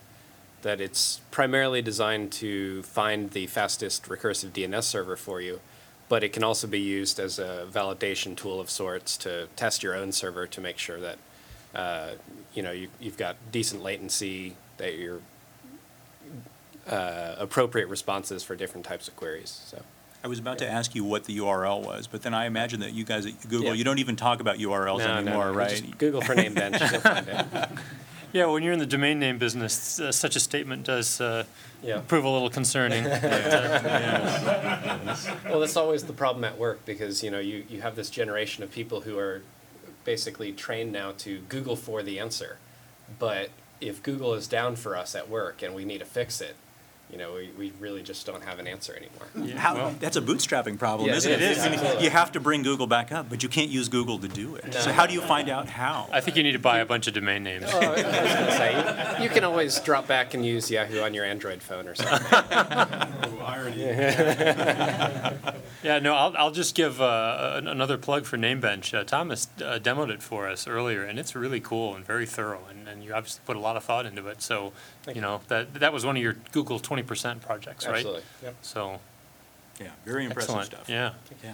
that 0.62 0.82
it's 0.82 1.22
primarily 1.32 1.82
designed 1.82 2.32
to 2.32 2.84
find 2.84 3.32
the 3.32 3.48
fastest 3.48 4.04
recursive 4.06 4.50
DNS 4.50 4.84
server 4.84 5.16
for 5.16 5.40
you, 5.40 5.62
but 6.10 6.24
it 6.24 6.34
can 6.34 6.44
also 6.44 6.68
be 6.68 6.80
used 6.80 7.20
as 7.20 7.40
a 7.40 7.66
validation 7.72 8.36
tool 8.36 8.60
of 8.60 8.70
sorts 8.70 9.18
to 9.18 9.48
test 9.56 9.84
your 9.84 9.96
own 9.96 10.12
server 10.12 10.48
to 10.48 10.60
make 10.60 10.78
sure 10.78 11.00
that 11.00 11.18
uh, 11.78 12.10
you 12.54 12.62
know 12.64 12.72
you, 12.72 12.90
you've 13.00 13.18
got 13.18 13.38
decent 13.52 13.82
latency, 13.84 14.56
that 14.78 14.96
you're 14.98 15.20
uh, 16.90 17.36
appropriate 17.38 17.88
responses 17.88 18.44
for 18.44 18.56
different 18.56 18.86
types 18.86 19.08
of 19.08 19.16
queries. 19.16 19.62
So 19.66 19.82
I 20.24 20.28
was 20.28 20.40
about 20.40 20.58
to 20.60 20.68
ask 20.70 20.96
you 20.96 21.04
what 21.04 21.26
the 21.26 21.38
URL 21.38 21.86
was, 21.86 22.08
but 22.08 22.22
then 22.24 22.34
I 22.34 22.46
imagine 22.46 22.80
that 22.80 22.94
you 22.94 23.04
guys 23.04 23.26
at 23.26 23.40
Google, 23.44 23.68
Yeah. 23.68 23.74
you 23.74 23.84
don't 23.84 24.00
even 24.00 24.16
talk 24.16 24.40
about 24.40 24.58
URLs 24.58 25.00
No, 25.00 25.08
no, 25.08 25.18
anymore, 25.18 25.46
no, 25.48 25.52
right? 25.54 25.70
just 25.70 25.98
Google 25.98 26.22
for 26.22 26.34
Namebench, 26.36 26.80
you'll 26.92 27.02
find 27.02 27.28
it. 27.28 27.46
Yeah, 28.34 28.48
when 28.48 28.62
you're 28.62 28.74
in 28.74 28.80
the 28.80 28.86
domain 28.86 29.20
name 29.20 29.38
business, 29.38 30.02
uh, 30.02 30.12
such 30.12 30.36
a 30.36 30.42
statement 30.42 30.84
does 30.84 31.22
uh, 31.22 31.46
Yeah. 31.82 32.02
prove 32.10 32.26
a 32.26 32.30
little 32.30 32.50
concerning. 32.50 33.04
but, 33.22 33.24
uh, 33.24 35.16
Well, 35.46 35.62
that's 35.62 35.78
always 35.78 36.04
the 36.04 36.14
problem 36.14 36.44
at 36.44 36.58
work 36.58 36.84
because 36.86 37.24
you 37.24 37.32
know 37.32 37.40
you, 37.40 37.64
you 37.70 37.80
have 37.82 37.96
this 37.96 38.10
generation 38.10 38.64
of 38.66 38.72
people 38.72 39.00
who 39.02 39.18
are 39.18 39.44
basically 40.12 40.54
trained 40.54 40.90
now 40.94 41.12
to 41.18 41.40
Google 41.50 41.76
for 41.76 42.02
the 42.02 42.18
answer, 42.18 42.58
but 43.20 43.50
if 43.82 44.02
Google 44.02 44.34
is 44.36 44.48
down 44.48 44.78
for 44.78 44.96
us 44.96 45.14
at 45.16 45.30
work 45.30 45.62
and 45.62 45.76
we 45.76 45.84
need 45.84 45.98
to 46.00 46.06
fix 46.06 46.40
it, 46.40 46.56
you 47.12 47.18
know 47.18 47.34
we, 47.36 47.50
we 47.58 47.72
really 47.80 48.02
just 48.04 48.26
don't 48.26 48.44
have 48.44 48.58
an 48.60 48.68
answer 48.68 48.94
anymore. 48.96 49.28
Yeah, 49.50 49.60
How, 49.60 49.76
well- 49.76 49.96
that's 50.00 50.16
a 50.16 50.22
bootstrapping 50.22 50.80
problem, 50.80 51.10
Yeah, 51.10 51.16
isn't 51.16 51.32
it 51.32 51.42
it? 51.42 51.52
is, 51.52 51.60
I 51.60 51.70
mean. 51.70 52.02
You 52.04 52.10
have 52.10 52.32
to 52.34 52.40
bring 52.40 52.64
Google 52.64 52.88
back 52.88 53.12
up, 53.12 53.30
but 53.30 53.44
you 53.44 53.50
can't 53.50 53.70
use 53.70 53.90
Google 53.90 54.18
to 54.20 54.28
do 54.30 54.56
it. 54.56 54.66
No. 54.66 54.72
So 54.80 54.92
how 54.94 55.06
do 55.06 55.14
you 55.14 55.22
find 55.22 55.50
out 55.50 55.68
how? 55.68 56.08
I 56.12 56.22
think 56.22 56.38
you 56.38 56.44
need 56.44 56.54
to 56.54 56.60
buy 56.60 56.80
a 56.80 56.86
bunch 56.86 57.08
of 57.08 57.14
domain 57.14 57.44
names. 57.44 57.66
Oh, 57.68 57.80
I 57.80 57.90
was 57.92 58.02
gonna 58.04 58.52
say 58.52 59.18
you, 59.18 59.24
you 59.26 59.30
can 59.30 59.44
always 59.44 59.78
drop 59.82 60.08
back 60.08 60.34
and 60.34 60.46
use 60.46 60.72
Yahoo 60.72 61.02
on 61.02 61.14
your 61.14 61.26
Android 61.26 61.62
phone 61.62 61.86
or 61.88 61.96
something. 61.96 62.28
Oh, 63.30 63.40
irony. 63.46 63.84
Yeah, 65.84 66.00
no, 66.00 66.16
I'll, 66.16 66.36
I'll 66.38 66.52
just 66.52 66.74
give 66.76 67.00
uh, 67.02 67.62
another 67.66 67.98
plug 67.98 68.26
for 68.26 68.38
Namebench. 68.38 68.98
Uh, 68.98 69.04
Thomas 69.04 69.48
uh, 69.60 69.78
demoed 69.82 70.10
it 70.10 70.24
for 70.24 70.48
us 70.48 70.68
earlier, 70.68 71.04
and 71.04 71.20
it's 71.20 71.36
really 71.36 71.60
cool 71.60 71.96
and 71.96 72.04
very 72.06 72.26
thorough, 72.26 72.62
and, 72.70 72.88
and 72.88 73.04
you 73.04 73.14
obviously 73.14 73.42
put 73.46 73.56
a 73.56 73.60
lot 73.60 73.78
of 73.78 73.84
thought 73.84 74.06
into 74.06 74.28
it. 74.28 74.42
So, 74.42 74.74
Thank 75.04 75.16
you 75.16 75.22
you. 75.22 75.28
know, 75.28 75.42
that 75.50 75.76
that 75.76 75.94
was 75.94 76.06
one 76.06 76.18
of 76.18 76.24
your 76.24 76.36
Google 76.52 76.80
20% 76.80 77.42
projects, 77.42 77.86
right? 77.86 77.96
Absolutely. 77.98 78.24
Yep. 78.44 78.56
So, 78.64 79.00
Yeah, 79.80 79.88
very 80.06 80.26
impressive 80.26 80.50
excellent. 80.56 80.66
stuff. 80.68 80.90
Yeah. 80.90 81.14
Yeah. 81.44 81.54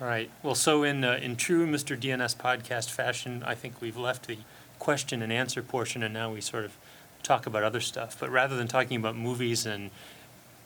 All 0.00 0.06
right. 0.06 0.30
Well, 0.42 0.54
so 0.54 0.82
in 0.82 1.04
uh, 1.04 1.18
in 1.22 1.36
true 1.36 1.66
Mr. 1.66 1.96
DNS 1.98 2.36
podcast 2.36 2.90
fashion, 2.90 3.42
I 3.46 3.54
think 3.54 3.80
we've 3.80 3.96
left 3.96 4.26
the 4.26 4.38
question 4.78 5.22
and 5.22 5.32
answer 5.32 5.62
portion, 5.62 6.02
and 6.02 6.12
now 6.12 6.30
we 6.32 6.40
sort 6.40 6.64
of 6.64 6.76
talk 7.22 7.46
about 7.46 7.62
other 7.62 7.80
stuff. 7.80 8.16
But 8.18 8.30
rather 8.30 8.56
than 8.56 8.66
talking 8.68 8.96
about 8.98 9.16
movies 9.16 9.64
and 9.64 9.90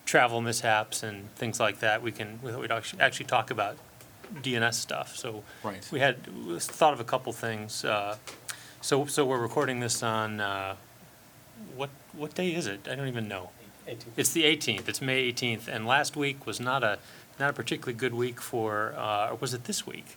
travel 0.07 0.41
mishaps 0.41 1.03
and 1.03 1.35
things 1.35 1.61
like 1.61 1.81
that, 1.81 2.01
we 2.03 2.13
can 2.13 2.39
we 2.43 2.55
we'd 2.57 2.71
actually, 2.73 3.01
actually 3.03 3.27
talk 3.27 3.51
about 3.51 3.77
DNS 4.43 4.75
stuff. 4.75 5.17
So 5.17 5.43
Right. 5.63 5.87
we 5.93 6.01
had 6.01 6.17
we 6.47 6.59
thought 6.59 6.95
of 6.95 7.01
a 7.01 7.05
couple 7.05 7.33
things. 7.33 7.85
Uh, 7.85 8.17
so 8.81 9.05
so 9.07 9.27
we're 9.27 9.39
recording 9.41 9.81
this 9.81 10.03
on 10.03 10.41
uh, 10.41 10.77
what 11.77 11.91
what 12.13 12.35
day 12.35 12.55
is 12.55 12.67
it? 12.67 12.89
I 12.91 12.95
don't 12.95 13.09
even 13.09 13.29
know. 13.29 13.51
It's 14.17 14.33
the 14.33 14.43
18th. 14.43 14.89
It's 14.89 15.01
May 15.01 15.31
18th, 15.33 15.69
and 15.69 15.87
last 15.87 16.17
week 16.17 16.45
was 16.45 16.59
not 16.59 16.83
a 16.83 16.99
not 17.39 17.51
a 17.51 17.53
particularly 17.53 17.97
good 17.97 18.15
week 18.15 18.41
for. 18.41 18.95
Uh, 18.97 19.31
or 19.31 19.37
was 19.37 19.55
it 19.55 19.65
this 19.65 19.87
week? 19.87 20.17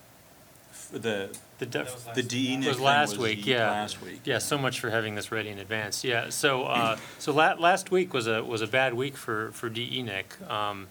The, 0.91 1.29
The 1.59 1.65
def- 1.67 2.13
the 2.15 2.23
DE 2.23 2.55
it 2.55 2.67
was 2.67 2.79
last 2.79 3.11
was 3.11 3.19
week. 3.19 3.45
Yeah, 3.45 3.69
last 3.69 4.01
week. 4.01 4.21
Yeah, 4.23 4.39
so 4.39 4.57
much 4.57 4.79
for 4.79 4.89
having 4.89 5.13
this 5.15 5.31
ready 5.31 5.49
in 5.49 5.59
advance. 5.59 6.03
Yeah, 6.03 6.29
so 6.29 6.63
uh, 6.63 6.97
so 7.19 7.31
la- 7.31 7.53
last 7.59 7.91
week 7.91 8.13
was 8.13 8.27
a 8.27 8.43
was 8.43 8.61
a 8.61 8.67
bad 8.67 8.93
week 8.95 9.15
for 9.15 9.51
for 9.51 9.69
DENIC. 9.69 10.49
Um, 10.49 10.87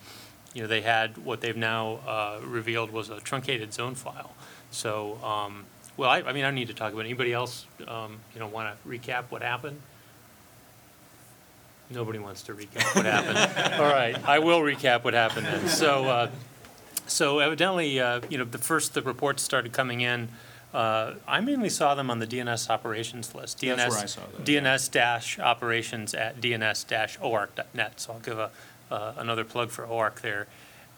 you 0.55 0.63
know, 0.63 0.69
they 0.69 0.81
had 0.83 1.19
what 1.19 1.41
they've 1.41 1.57
now 1.57 1.99
uh, 2.07 2.41
revealed 2.45 2.91
was 2.93 3.11
a 3.11 3.21
truncated 3.21 3.73
zone 3.75 3.95
file. 3.95 4.33
So, 4.71 5.19
um, 5.25 5.65
well, 5.97 6.09
I, 6.11 6.19
I 6.23 6.33
mean, 6.33 6.45
I 6.45 6.49
don't 6.49 6.55
need 6.55 6.69
to 6.69 6.75
talk 6.75 6.93
about 6.93 7.03
it. 7.03 7.09
Anybody 7.09 7.33
else, 7.33 7.67
um, 7.87 8.19
you 8.35 8.41
know, 8.41 8.47
want 8.47 8.75
to 8.83 8.89
recap 8.89 9.25
what 9.31 9.43
happened? 9.43 9.81
Nobody 11.91 12.19
wants 12.19 12.43
to 12.45 12.55
recap 12.55 12.95
what 12.95 13.05
happened. 13.07 13.75
All 13.81 13.87
right, 13.89 14.17
I 14.29 14.39
will 14.41 14.61
recap 14.61 15.05
what 15.05 15.15
happened 15.15 15.47
then. 15.47 15.69
So, 15.69 16.05
uh, 16.05 16.31
so 17.09 17.38
evidently, 17.40 18.01
uh, 18.01 18.21
you 18.29 18.38
know, 18.38 18.44
the 18.44 18.59
first 18.59 18.94
the 18.94 19.03
reports 19.03 19.42
started 19.42 19.73
coming 19.73 20.01
in. 20.01 20.29
Uh, 20.73 21.14
I 21.27 21.40
mainly 21.40 21.71
saw 21.71 21.94
them 21.94 22.11
on 22.11 22.18
the 22.18 22.27
DNS 22.27 22.68
operations 22.68 23.35
list. 23.35 23.59
DNS, 23.59 23.77
That's 23.77 23.94
where 23.94 24.03
I 24.03 24.07
saw 24.07 24.21
those, 24.37 24.47
DNS 24.47 24.90
dash 24.90 25.38
operations 25.38 26.14
at 26.14 26.40
DNS 26.40 26.87
dash 26.87 27.18
OARC.net. 27.18 28.01
So 28.01 28.12
I'll 28.12 28.21
give 28.21 28.38
a 28.38 28.51
uh, 28.90 29.12
another 29.16 29.44
plug 29.44 29.71
for 29.71 29.87
OARC 29.87 30.21
there. 30.21 30.47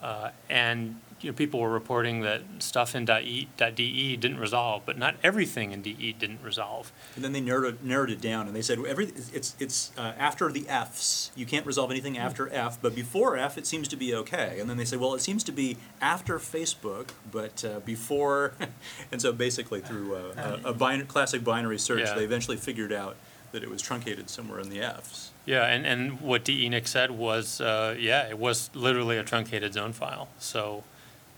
Uh, 0.03 0.31
and 0.49 0.97
you 1.21 1.31
know, 1.31 1.37
people 1.37 1.61
were 1.61 1.69
reporting 1.71 2.21
that 2.23 2.43
stuff 2.61 2.95
in 2.95 3.09
.e, 3.11 3.49
.de 3.57 4.17
didn't 4.17 4.39
resolve, 4.39 4.83
but 4.87 4.97
not 4.97 5.17
everything 5.23 5.73
in 5.73 5.83
DE 5.83 6.13
didn't 6.19 6.43
resolve. 6.43 6.93
And 7.15 7.25
then 7.25 7.33
they 7.33 7.41
narrowed, 7.41 7.75
it- 7.75 7.85
narrowed 7.85 8.11
it 8.11 8.21
down, 8.21 8.47
and 8.47 8.57
they 8.57 8.63
said, 8.63 8.79
every, 8.87 9.07
it's, 9.33 9.55
it's 9.59 9.93
uh, 9.99 10.13
after 10.19 10.51
the 10.51 10.67
Fs, 10.69 11.31
you 11.37 11.45
can't 11.47 11.67
resolve 11.67 11.91
anything 11.91 12.17
after 12.17 12.49
F, 12.53 12.81
but 12.81 12.95
before 12.95 13.37
F, 13.37 13.59
it 13.59 13.67
seems 13.67 13.87
to 13.89 13.97
be 13.97 14.15
okay. 14.15 14.59
And 14.61 14.69
then 14.71 14.77
they 14.77 14.85
say, 14.85 14.97
well, 14.97 15.15
it 15.15 15.21
seems 15.21 15.45
to 15.45 15.53
be 15.53 15.77
after 16.01 16.39
Facebook, 16.39 17.09
but 17.31 17.65
uh, 17.65 17.81
before, 17.81 18.55
and 19.13 19.21
so 19.21 19.33
basically 19.33 19.81
through 19.81 20.15
uh, 20.15 20.59
a, 20.65 20.71
a 20.71 20.73
bin- 20.75 21.07
classic 21.07 21.45
binary 21.45 21.79
search, 21.79 22.01
Yeah. 22.01 22.15
they 22.15 22.25
eventually 22.25 22.57
figured 22.57 22.93
out 22.93 23.17
that 23.53 23.63
it 23.63 23.69
was 23.69 23.83
truncated 23.83 24.31
somewhere 24.31 24.61
in 24.61 24.71
the 24.71 24.81
Fs. 24.81 25.33
Yeah, 25.45 25.65
and, 25.67 25.85
and 25.85 26.21
what 26.21 26.45
DENIC 26.45 26.87
said 26.87 27.11
was, 27.11 27.61
uh, 27.61 27.97
yeah, 27.99 28.29
it 28.29 28.39
was 28.39 28.71
literally 28.75 29.17
a 29.19 29.25
truncated 29.25 29.75
zone 29.75 29.93
file. 29.93 30.29
So, 30.39 30.85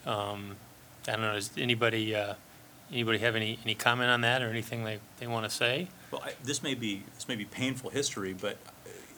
um, 0.06 0.56
I 1.08 1.12
don't 1.12 1.22
know, 1.22 1.34
does 1.34 1.50
anybody, 1.56 2.14
uh, 2.14 2.34
anybody 2.92 3.18
have 3.18 3.36
any, 3.36 3.58
any 3.64 3.74
comment 3.74 4.10
on 4.10 4.20
that 4.22 4.42
or 4.42 4.48
anything 4.50 4.84
they, 4.84 4.98
they 5.18 5.26
want 5.26 5.44
to 5.44 5.50
say? 5.50 5.88
Well, 6.10 6.22
I, 6.24 6.32
this 6.44 6.62
may 6.62 6.74
be, 6.74 7.02
this 7.14 7.28
may 7.28 7.36
be 7.36 7.44
painful 7.44 7.90
history, 7.90 8.32
but 8.32 8.58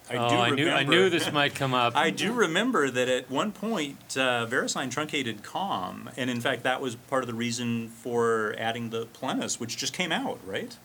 I 0.09 0.13
do 0.13 0.19
Oh, 0.19 0.25
remember. 0.25 0.45
I 0.45 0.51
knew, 0.51 0.71
I 0.71 0.85
knew 0.85 1.11
this 1.11 1.33
might 1.33 1.55
come 1.55 1.73
up. 1.75 1.97
I 1.97 2.11
do 2.11 2.33
remember 2.33 2.91
that 2.91 3.09
at 3.09 3.31
one 3.31 3.53
point, 3.53 4.17
uh, 4.17 4.47
VeriSign 4.47 4.91
truncated 4.91 5.43
COM, 5.43 6.11
and 6.17 6.29
in 6.29 6.41
fact, 6.41 6.63
that 6.65 6.81
was 6.81 6.95
part 6.95 7.23
of 7.23 7.27
the 7.27 7.35
reason 7.35 7.89
for 7.89 8.55
adding 8.59 8.91
the 8.91 9.07
Plenus, 9.07 9.59
which 9.59 9.77
just 9.77 9.93
came 9.95 10.13
out, 10.13 10.39
right? 10.47 10.77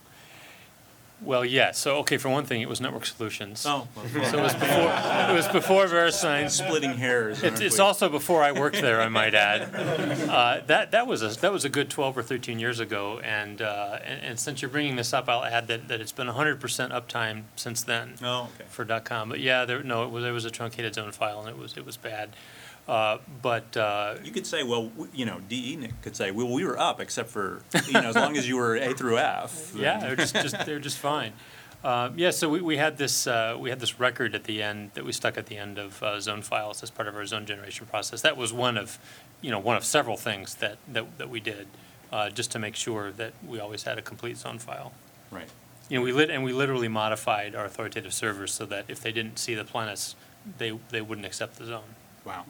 Well, 1.22 1.44
yeah, 1.44 1.72
so, 1.72 1.98
okay, 1.98 2.18
for 2.18 2.30
one 2.30 2.46
thing, 2.46 2.62
it 2.62 2.70
was 2.70 2.80
Network 2.80 3.06
Solutions. 3.06 3.66
Oh, 3.68 3.88
So 3.96 4.40
it 4.40 4.42
was 4.42 4.54
before, 4.54 4.92
it 5.30 5.34
was 5.34 5.48
before 5.50 5.86
VeriSign. 5.86 6.50
Splitting 6.50 6.94
hairs. 6.94 7.38
It's, 7.38 7.44
aren't 7.44 7.62
it's 7.62 7.78
we? 7.78 7.84
also 7.84 8.08
before 8.10 8.42
I 8.42 8.54
worked 8.54 8.80
there, 8.80 9.02
I 9.02 9.10
might 9.10 9.36
add. 9.36 9.70
Uh, 10.30 10.62
that, 10.68 10.92
that 10.92 11.08
was 11.08 11.22
a, 11.22 11.30
that 11.42 11.52
was 11.52 11.66
a 11.66 11.70
good 11.70 11.90
twelve 11.90 12.18
or 12.18 12.22
thirteen 12.24 12.60
years 12.60 12.80
ago, 12.80 13.20
and, 13.20 13.62
uh, 13.62 13.98
and, 14.04 14.22
and 14.22 14.40
since 14.40 14.62
you're 14.62 14.70
bringing 14.70 14.96
this 14.96 15.12
up, 15.12 15.28
I'll 15.28 15.44
add 15.44 15.68
that, 15.68 15.88
that 15.88 16.00
it's 16.02 16.12
been 16.12 16.28
hundred 16.28 16.60
percent 16.60 16.94
uptime 16.94 17.44
since 17.56 17.82
then. 17.84 18.16
Oh, 18.24 18.50
okay. 18.56 18.66
For 18.70 18.86
.com, 19.02 19.30
but 19.30 19.40
yeah, 19.40 19.66
there, 19.66 19.82
no, 19.84 20.04
it 20.04 20.12
was, 20.12 20.24
it 20.24 20.32
was 20.32 20.46
a 20.46 20.52
truncated 20.52 20.94
zone 20.96 21.12
file, 21.12 21.40
and 21.40 21.50
it 21.50 21.58
was, 21.58 21.78
it 21.78 21.86
was 21.86 21.98
bad. 21.98 22.30
Uh, 22.90 23.20
but, 23.44 23.78
uh, 23.78 24.16
You 24.24 24.32
could 24.32 24.48
say, 24.48 24.64
well, 24.64 24.88
w- 24.88 25.12
you 25.14 25.26
know, 25.30 25.40
DENIC 25.48 25.94
could 26.02 26.16
say, 26.16 26.32
well, 26.32 26.50
we 26.50 26.66
were 26.66 26.80
up 26.80 27.00
except 27.00 27.30
for, 27.30 27.62
you 27.86 27.94
know, 27.94 28.10
as 28.10 28.16
long 28.16 28.36
as 28.36 28.48
you 28.50 28.58
were 28.58 28.76
A 28.78 28.94
through 28.96 29.20
F. 29.20 29.74
Yeah, 29.76 30.00
they're 30.00 30.16
just, 30.16 30.34
just 30.34 30.56
they're 30.66 30.80
just 30.80 30.98
fine. 30.98 31.34
Uh, 31.84 32.10
yeah, 32.16 32.32
so 32.32 32.50
we, 32.50 32.62
we 32.62 32.78
had 32.78 32.98
this 32.98 33.28
uh, 33.28 33.56
we 33.64 33.70
had 33.70 33.80
this 33.80 34.00
record 34.00 34.34
at 34.34 34.44
the 34.44 34.64
end 34.64 34.90
that 34.96 35.06
we 35.06 35.14
stuck 35.14 35.38
at 35.38 35.46
the 35.46 35.56
end 35.56 35.78
of 35.78 36.02
uh, 36.02 36.20
zone 36.20 36.42
files 36.42 36.82
as 36.84 36.90
part 36.90 37.08
of 37.08 37.16
our 37.16 37.26
zone 37.28 37.46
generation 37.46 37.86
process. 37.86 38.22
That 38.22 38.36
was 38.36 38.52
one 38.52 38.76
of, 38.76 38.98
you 39.42 39.52
know, 39.52 39.60
one 39.60 39.78
of 39.78 39.86
several 39.86 40.18
things 40.18 40.56
that 40.56 40.78
that, 40.92 41.06
that 41.20 41.30
we 41.30 41.40
did, 41.40 41.68
uh, 42.12 42.32
just 42.32 42.52
to 42.52 42.60
make 42.60 42.76
sure 42.76 43.12
that 43.12 43.34
we 43.48 43.60
always 43.60 43.84
had 43.84 43.98
a 44.00 44.02
complete 44.02 44.38
zone 44.38 44.60
file. 44.60 44.92
Right. 45.32 45.48
You 45.90 46.00
know, 46.00 46.04
we 46.04 46.12
lit 46.12 46.30
and 46.32 46.44
we 46.44 46.54
literally 46.54 46.90
modified 46.90 47.56
our 47.56 47.66
authoritative 47.66 48.14
servers 48.14 48.52
so 48.52 48.66
that 48.66 48.86
if 48.88 49.00
they 49.00 49.12
didn't 49.12 49.38
see 49.38 49.56
the 49.56 49.64
planets, 49.64 50.16
they 50.58 50.72
they 50.90 51.02
wouldn't 51.02 51.28
accept 51.28 51.58
the 51.60 51.66
zone. 51.66 51.96
Wow. 52.26 52.46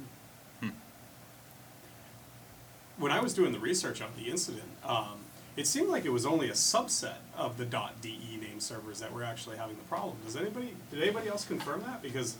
When 2.99 3.11
I 3.11 3.19
was 3.21 3.33
doing 3.33 3.51
the 3.51 3.59
research 3.59 4.01
on 4.01 4.09
the 4.17 4.29
incident, 4.29 4.63
um, 4.83 5.19
it 5.55 5.65
seemed 5.67 5.89
like 5.89 6.05
it 6.05 6.09
was 6.11 6.25
only 6.25 6.49
a 6.49 6.53
subset 6.53 7.15
of 7.35 7.57
the 7.57 7.65
.de 7.65 8.37
name 8.37 8.59
servers 8.59 8.99
that 8.99 9.11
were 9.13 9.23
actually 9.23 9.57
having 9.57 9.75
the 9.77 9.83
problem. 9.83 10.17
Does 10.25 10.35
anybody, 10.35 10.75
did 10.91 11.01
anybody 11.01 11.27
else 11.27 11.45
confirm 11.45 11.81
that? 11.81 12.01
Because 12.01 12.35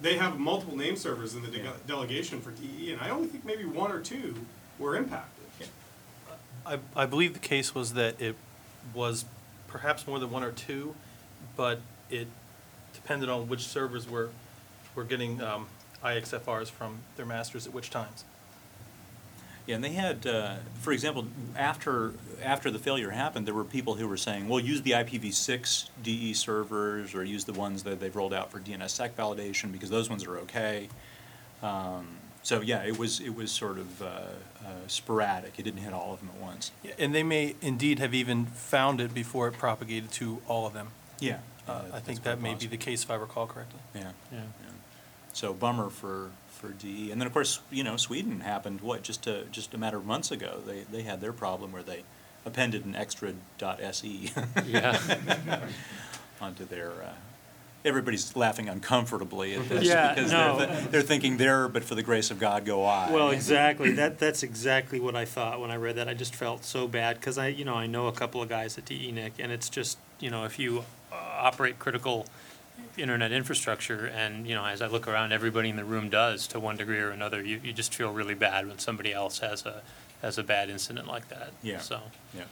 they 0.00 0.16
have 0.16 0.38
multiple 0.38 0.76
name 0.76 0.96
servers 0.96 1.34
in 1.34 1.42
the 1.42 1.48
de- 1.48 1.58
Yeah. 1.58 1.72
delegation 1.86 2.40
for 2.40 2.52
DE, 2.52 2.92
and 2.92 3.00
I 3.00 3.10
only 3.10 3.28
think 3.28 3.44
maybe 3.44 3.64
one 3.64 3.90
or 3.92 4.00
two 4.00 4.34
were 4.78 4.96
impacted. 4.96 5.34
I, 6.66 6.78
I 6.94 7.06
believe 7.06 7.32
the 7.32 7.38
case 7.40 7.74
was 7.74 7.94
that 7.94 8.20
it 8.20 8.36
was 8.92 9.24
perhaps 9.68 10.06
more 10.06 10.18
than 10.18 10.30
one 10.30 10.44
or 10.44 10.52
two, 10.52 10.94
but 11.56 11.80
it 12.10 12.28
depended 12.92 13.28
on 13.28 13.48
which 13.48 13.66
servers 13.66 14.08
were, 14.08 14.30
were 14.94 15.04
getting 15.04 15.40
um, 15.42 15.66
IXFRs 16.04 16.68
from 16.70 16.98
their 17.16 17.24
masters 17.24 17.66
at 17.66 17.72
which 17.72 17.88
times. 17.90 18.24
Yeah, 19.68 19.74
and 19.74 19.84
they 19.84 19.92
had, 19.92 20.26
uh, 20.26 20.54
for 20.80 20.92
example, 20.94 21.26
after, 21.54 22.14
after 22.42 22.70
the 22.70 22.78
failure 22.78 23.10
happened, 23.10 23.46
there 23.46 23.52
were 23.52 23.64
people 23.64 23.96
who 23.96 24.08
were 24.08 24.16
saying, 24.16 24.48
well, 24.48 24.58
use 24.58 24.80
the 24.80 24.92
IPv6 24.92 25.90
DE 26.02 26.32
servers 26.32 27.14
or 27.14 27.22
use 27.22 27.44
the 27.44 27.52
ones 27.52 27.82
that 27.82 28.00
they've 28.00 28.16
rolled 28.16 28.32
out 28.32 28.50
for 28.50 28.60
DNSSEC 28.60 29.10
validation 29.10 29.70
because 29.70 29.90
those 29.90 30.08
ones 30.08 30.24
are 30.24 30.38
okay. 30.38 30.88
Um, 31.62 32.06
So, 32.42 32.62
yeah, 32.62 32.82
it 32.82 32.98
was, 32.98 33.20
it 33.20 33.34
was 33.34 33.50
sort 33.50 33.76
of 33.76 34.00
uh, 34.00 34.06
uh, 34.06 34.70
sporadic. 34.86 35.58
It 35.58 35.64
didn't 35.64 35.80
hit 35.80 35.92
all 35.92 36.14
of 36.14 36.20
them 36.20 36.30
at 36.34 36.40
once. 36.40 36.72
Yeah, 36.82 36.92
And 36.98 37.14
they 37.14 37.22
may 37.22 37.54
indeed 37.60 37.98
have 37.98 38.14
even 38.14 38.46
found 38.46 39.02
it 39.02 39.12
before 39.12 39.48
it 39.48 39.52
propagated 39.52 40.10
to 40.12 40.40
all 40.48 40.66
of 40.66 40.72
them. 40.72 40.88
Yeah. 41.20 41.40
Uh, 41.68 41.82
I 41.92 42.00
think 42.00 42.22
that 42.22 42.40
may 42.40 42.54
be 42.54 42.66
the 42.66 42.78
case 42.78 43.04
if 43.04 43.10
I 43.10 43.16
recall 43.16 43.46
correctly. 43.46 43.80
Yeah. 43.94 44.12
Yeah. 44.32 44.38
So 45.34 45.52
bummer 45.52 45.90
for, 45.90 46.30
for 46.58 46.68
DE. 46.68 47.10
And 47.10 47.20
then, 47.20 47.26
of 47.26 47.32
course, 47.32 47.60
you 47.70 47.82
know, 47.84 47.96
Sweden 47.96 48.40
happened, 48.40 48.80
what, 48.80 49.02
just 49.02 49.26
a, 49.26 49.44
just 49.50 49.72
a 49.74 49.78
matter 49.78 49.96
of 49.96 50.04
months 50.04 50.30
ago. 50.30 50.60
They, 50.66 50.80
they 50.90 51.02
had 51.02 51.20
their 51.20 51.32
problem 51.32 51.72
where 51.72 51.82
they 51.82 52.02
appended 52.44 52.84
an 52.84 52.94
extra 52.94 53.32
.se. 53.58 54.32
Yeah. 54.66 54.98
Onto 56.40 56.64
their, 56.66 56.90
uh, 56.90 57.12
everybody's 57.84 58.36
laughing 58.36 58.68
uncomfortably 58.68 59.54
at 59.54 59.68
this. 59.68 59.84
Yeah, 59.84 60.14
Because 60.14 60.30
no. 60.32 60.58
they're, 60.58 60.66
th- 60.66 60.88
they're 60.90 61.02
thinking 61.02 61.36
there, 61.36 61.68
but 61.68 61.82
for 61.84 61.94
the 61.94 62.02
grace 62.02 62.30
of 62.30 62.38
God, 62.38 62.64
go 62.64 62.84
I. 62.84 63.10
Well, 63.10 63.30
exactly. 63.30 63.92
That 63.92 64.18
that's 64.18 64.42
exactly 64.42 65.00
what 65.00 65.16
I 65.16 65.24
thought 65.24 65.60
when 65.60 65.70
I 65.70 65.76
read 65.76 65.96
that. 65.96 66.08
I 66.08 66.14
just 66.14 66.34
felt 66.34 66.64
so 66.64 66.86
bad 66.86 67.18
because 67.18 67.38
I, 67.38 67.48
you 67.48 67.64
know, 67.64 67.74
I 67.74 67.86
know 67.86 68.06
a 68.06 68.12
couple 68.12 68.40
of 68.42 68.48
guys 68.48 68.78
at 68.78 68.84
DENIC, 68.86 69.32
and 69.40 69.50
it's 69.50 69.68
just, 69.68 69.98
you 70.20 70.30
know, 70.30 70.44
if 70.44 70.58
you 70.58 70.84
uh, 71.12 71.16
operate 71.16 71.78
critical 71.78 72.26
internet 72.96 73.32
infrastructure, 73.32 74.06
and 74.06 74.46
you 74.46 74.54
know, 74.54 74.64
as 74.64 74.82
I 74.82 74.86
look 74.86 75.06
around, 75.08 75.32
everybody 75.32 75.68
in 75.68 75.76
the 75.76 75.84
room 75.84 76.08
does 76.08 76.46
to 76.48 76.60
one 76.60 76.76
degree 76.76 77.00
or 77.00 77.10
another. 77.10 77.42
You 77.42 77.60
you 77.62 77.72
just 77.72 77.94
feel 77.94 78.12
really 78.12 78.34
bad 78.34 78.66
when 78.66 78.78
somebody 78.78 79.12
else 79.12 79.38
has 79.38 79.64
a 79.66 79.82
has 80.22 80.38
a 80.38 80.42
bad 80.42 80.68
incident 80.70 81.06
like 81.06 81.28
that. 81.28 81.50
Yeah. 81.62 81.78
So 81.78 82.00
Yeah. 82.36 82.42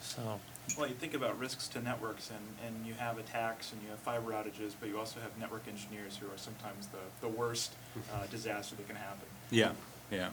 so 0.00 0.40
Well, 0.78 0.88
you 0.88 0.94
think 0.94 1.14
about 1.14 1.38
risks 1.38 1.66
to 1.68 1.80
networks 1.80 2.30
and, 2.30 2.66
and 2.66 2.86
you 2.86 2.94
have 2.94 3.18
attacks 3.18 3.72
and 3.72 3.82
you 3.82 3.88
have 3.90 3.98
fiber 3.98 4.30
outages, 4.30 4.74
but 4.78 4.88
you 4.88 4.98
also 4.98 5.18
have 5.20 5.36
network 5.38 5.66
engineers 5.66 6.16
who 6.16 6.26
are 6.26 6.38
sometimes 6.38 6.86
the, 6.88 7.26
the 7.26 7.28
worst 7.28 7.72
uh, 8.14 8.26
disaster 8.30 8.76
that 8.76 8.86
can 8.86 8.96
happen. 8.96 9.26
Yeah, 9.50 9.72
yeah. 10.12 10.28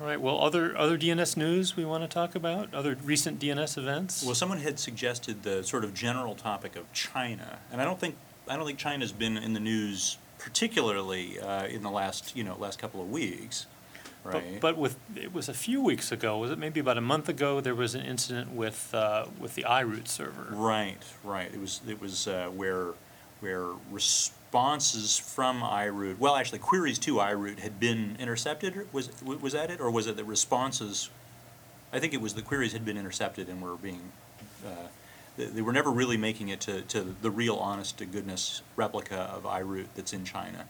All 0.00 0.06
right. 0.06 0.20
Well, 0.20 0.40
other 0.42 0.76
other 0.76 0.96
DNS 0.98 1.36
news 1.36 1.76
we 1.76 1.84
want 1.84 2.02
to 2.04 2.08
talk 2.08 2.34
about? 2.34 2.72
Other 2.74 2.96
recent 3.04 3.40
DNS 3.40 3.76
events? 3.78 4.24
Well, 4.24 4.34
someone 4.34 4.58
had 4.58 4.78
suggested 4.78 5.42
the 5.42 5.62
sort 5.64 5.84
of 5.84 5.94
general 5.94 6.34
topic 6.34 6.76
of 6.76 6.92
China, 6.92 7.58
and 7.72 7.80
I 7.80 7.84
don't 7.84 7.98
think 7.98 8.16
I 8.48 8.56
don't 8.56 8.66
think 8.66 8.78
China's 8.78 9.12
been 9.12 9.36
in 9.36 9.52
the 9.54 9.60
news 9.60 10.18
particularly 10.38 11.38
uh, 11.40 11.66
in 11.66 11.82
the 11.82 11.90
last 11.90 12.36
you 12.36 12.44
know 12.44 12.56
last 12.58 12.78
couple 12.78 13.00
of 13.00 13.10
weeks, 13.10 13.66
But- 14.22 14.34
right? 14.34 14.60
But 14.60 14.76
with, 14.78 14.96
it 15.16 15.32
was 15.34 15.48
a 15.48 15.54
few 15.54 15.80
weeks 15.82 16.12
ago, 16.12 16.38
was 16.38 16.50
it 16.50 16.58
maybe 16.58 16.80
about 16.80 16.96
a 16.98 17.00
month 17.02 17.28
ago, 17.28 17.60
there 17.60 17.74
was 17.74 17.94
an 17.94 18.02
incident 18.02 18.52
with, 18.52 18.92
uh, 18.94 19.26
with 19.40 19.54
the 19.56 19.62
iRoot 19.64 20.06
server. 20.08 20.48
right, 20.50 21.02
right. 21.24 21.52
It 21.52 21.60
was 21.60 21.80
it 21.88 22.00
was 22.00 22.26
uh, 22.28 22.48
where 22.54 22.92
where 23.40 23.66
responses 23.90 25.18
from 25.18 25.60
iRoot, 25.62 26.18
well, 26.18 26.36
actually 26.36 26.58
queries 26.58 26.98
to 27.00 27.16
iRoot 27.16 27.60
had 27.60 27.78
been 27.78 28.16
intercepted. 28.18 28.92
Was 28.92 29.10
was 29.22 29.52
that 29.52 29.70
it, 29.70 29.80
or 29.80 29.90
was 29.90 30.06
it 30.06 30.16
the 30.16 30.24
responses? 30.24 31.10
I 31.92 31.98
think 31.98 32.12
it 32.12 32.20
was 32.20 32.34
the 32.34 32.42
queries 32.42 32.72
had 32.72 32.84
been 32.84 32.98
intercepted 32.98 33.48
and 33.48 33.62
were 33.62 33.76
being. 33.76 34.12
Uh, 34.66 34.88
they, 35.36 35.46
they 35.46 35.62
were 35.62 35.72
never 35.72 35.90
really 35.90 36.16
making 36.16 36.48
it 36.48 36.60
to, 36.62 36.82
to 36.82 37.14
the 37.22 37.30
real 37.30 37.56
honest 37.56 37.98
to 37.98 38.06
goodness 38.06 38.62
replica 38.76 39.30
of 39.34 39.44
iRoot 39.44 39.86
that's 39.94 40.12
in 40.12 40.24
China. 40.24 40.66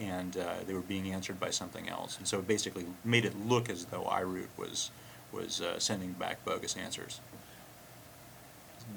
And 0.00 0.36
uh, 0.36 0.54
they 0.66 0.74
were 0.74 0.80
being 0.80 1.12
answered 1.12 1.40
by 1.40 1.50
something 1.50 1.88
else. 1.88 2.18
And 2.18 2.26
so 2.26 2.38
it 2.38 2.46
basically 2.46 2.86
made 3.04 3.24
it 3.24 3.34
look 3.46 3.68
as 3.68 3.86
though 3.86 4.04
iRoot 4.04 4.46
was, 4.56 4.90
was 5.32 5.60
uh, 5.60 5.78
sending 5.78 6.12
back 6.12 6.44
bogus 6.44 6.76
answers. 6.76 7.20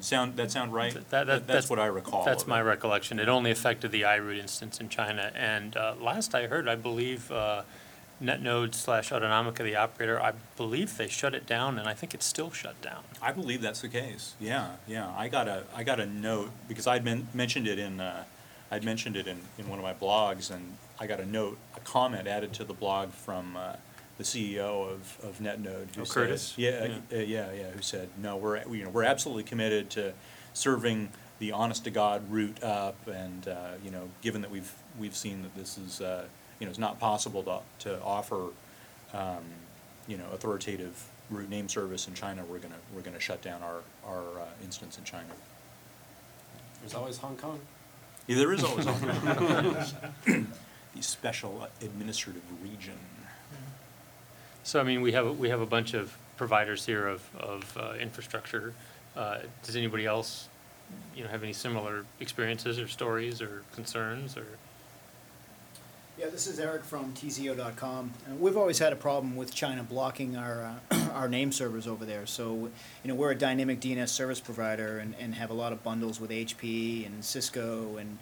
Sound, 0.00 0.36
that 0.36 0.50
sound 0.50 0.72
right? 0.72 0.92
That- 0.94 1.10
that- 1.10 1.26
That- 1.26 1.46
That's 1.46 1.70
what 1.70 1.78
I 1.78 1.86
recall. 1.86 2.24
That's 2.24 2.42
of 2.42 2.48
my 2.48 2.60
it. 2.60 2.64
recollection. 2.64 3.18
It 3.20 3.28
only 3.28 3.50
affected 3.50 3.92
the 3.92 4.02
iRoot 4.02 4.38
instance 4.38 4.80
in 4.80 4.88
China. 4.88 5.30
And 5.34 5.76
uh, 5.76 5.94
last 6.00 6.34
I 6.34 6.46
heard, 6.48 6.66
I 6.68 6.74
believe 6.74 7.30
uh, 7.30 7.62
Netnod 8.22 8.74
slash 8.74 9.10
Autonomica, 9.10 9.58
the 9.58 9.76
operator, 9.76 10.20
I 10.20 10.32
believe 10.56 10.96
they 10.96 11.08
shut 11.08 11.34
it 11.34 11.46
down, 11.46 11.78
and 11.78 11.88
I 11.88 11.94
think 11.94 12.14
it's 12.14 12.26
still 12.26 12.50
shut 12.50 12.80
down. 12.82 13.02
I 13.20 13.32
believe 13.32 13.62
that's 13.62 13.80
the 13.82 13.88
case. 13.88 14.34
Yeah, 14.40 14.72
yeah. 14.86 15.12
I 15.16 15.28
got 15.28 15.48
a, 15.48 15.64
I 15.74 15.82
got 15.84 16.00
a 16.00 16.06
note, 16.06 16.50
because 16.68 16.86
I'd 16.86 17.04
men- 17.04 17.28
mentioned 17.34 17.66
it 17.68 17.78
in, 17.78 18.00
uh, 18.00 18.24
I'd 18.70 18.84
mentioned 18.84 19.16
it 19.16 19.26
in, 19.26 19.38
in 19.58 19.68
one 19.68 19.78
of 19.78 19.84
my 19.84 19.94
blogs, 19.94 20.50
and 20.50 20.76
I 21.00 21.06
got 21.06 21.20
a 21.20 21.26
note, 21.26 21.58
a 21.76 21.80
comment 21.80 22.26
added 22.28 22.52
to 22.54 22.64
the 22.64 22.74
blog 22.74 23.10
from, 23.12 23.56
uh, 23.56 23.74
the 24.18 24.24
CEO 24.24 24.88
of, 24.90 25.18
of 25.24 25.38
Netnod. 25.40 25.94
who 25.94 26.02
Oh, 26.02 26.04
said- 26.04 26.28
Kurtis? 26.30 26.54
Yeah, 26.56 26.84
Yeah. 26.84 27.18
uh, 27.18 27.20
yeah, 27.22 27.52
yeah, 27.52 27.70
who 27.70 27.82
said, 27.82 28.08
no, 28.18 28.36
we're, 28.36 28.62
we- 28.66 28.78
you 28.78 28.84
know, 28.84 28.90
we're 28.90 29.04
absolutely 29.04 29.44
committed 29.44 29.90
to 29.90 30.12
serving 30.52 31.08
the 31.38 31.52
honest-to-God 31.52 32.30
root 32.30 32.62
up, 32.62 32.94
and, 33.08 33.48
uh, 33.48 33.72
you 33.84 33.90
know, 33.90 34.08
given 34.20 34.42
that 34.42 34.50
we've, 34.50 34.72
we've 34.98 35.16
seen 35.16 35.42
that 35.42 35.54
this 35.56 35.76
is, 35.78 36.00
uh, 36.00 36.24
you 36.60 36.66
know, 36.66 36.70
it's 36.70 36.78
not 36.78 37.00
possible 37.00 37.42
to, 37.42 37.60
to 37.88 38.00
offer, 38.02 38.48
um, 39.12 39.42
you 40.06 40.16
know, 40.16 40.26
authoritative 40.32 41.04
root 41.30 41.48
name 41.48 41.68
service 41.68 42.06
in 42.06 42.14
China, 42.14 42.44
we're 42.44 42.58
gonna, 42.58 42.74
we're 42.94 43.00
gonna 43.00 43.18
shut 43.18 43.40
down 43.42 43.62
our, 43.62 43.80
our 44.06 44.40
uh, 44.40 44.44
instance 44.62 44.98
in 44.98 45.04
China. 45.04 45.24
There's 46.80 46.94
always 46.94 47.16
Hong 47.18 47.36
Kong. 47.36 47.58
Yeah, 48.26 48.36
there 48.36 48.52
is 48.52 48.62
always 48.62 48.84
the 50.26 50.44
special 51.00 51.66
administrative 51.80 52.42
region. 52.62 52.94
So, 54.64 54.80
I 54.80 54.84
mean, 54.84 55.02
we 55.02 55.12
have, 55.12 55.38
we 55.38 55.48
have 55.48 55.60
a 55.60 55.66
bunch 55.66 55.94
of 55.94 56.16
providers 56.36 56.86
here 56.86 57.06
of, 57.06 57.22
of 57.36 57.76
uh, 57.76 57.94
infrastructure. 58.00 58.74
Uh, 59.16 59.38
Does 59.64 59.76
anybody 59.76 60.06
else, 60.06 60.48
you 61.16 61.24
know, 61.24 61.30
have 61.30 61.42
any 61.42 61.52
similar 61.52 62.04
experiences 62.20 62.78
or 62.78 62.88
stories 62.88 63.42
or 63.42 63.64
concerns 63.74 64.36
or? 64.36 64.46
Yeah, 66.18 66.28
this 66.28 66.46
is 66.46 66.60
Eric 66.60 66.84
from 66.84 67.12
TZO.com. 67.14 68.12
And 68.28 68.40
we've 68.40 68.56
always 68.56 68.78
had 68.78 68.92
a 68.92 68.96
problem 68.96 69.34
with 69.34 69.52
China 69.52 69.82
blocking 69.82 70.36
our, 70.36 70.76
uh, 70.90 71.08
our 71.14 71.28
name 71.28 71.50
servers 71.50 71.88
over 71.88 72.04
there. 72.04 72.26
So, 72.26 72.54
you 72.54 72.70
know, 73.08 73.14
we're 73.14 73.32
a 73.32 73.36
dynamic 73.36 73.80
DNS 73.80 74.08
service 74.08 74.38
provider 74.38 74.98
and, 74.98 75.14
and 75.18 75.34
have 75.34 75.50
a 75.50 75.54
lot 75.54 75.72
of 75.72 75.82
bundles 75.82 76.20
with 76.20 76.30
HP 76.30 77.04
and 77.06 77.24
Cisco 77.24 77.96
and 77.96 78.18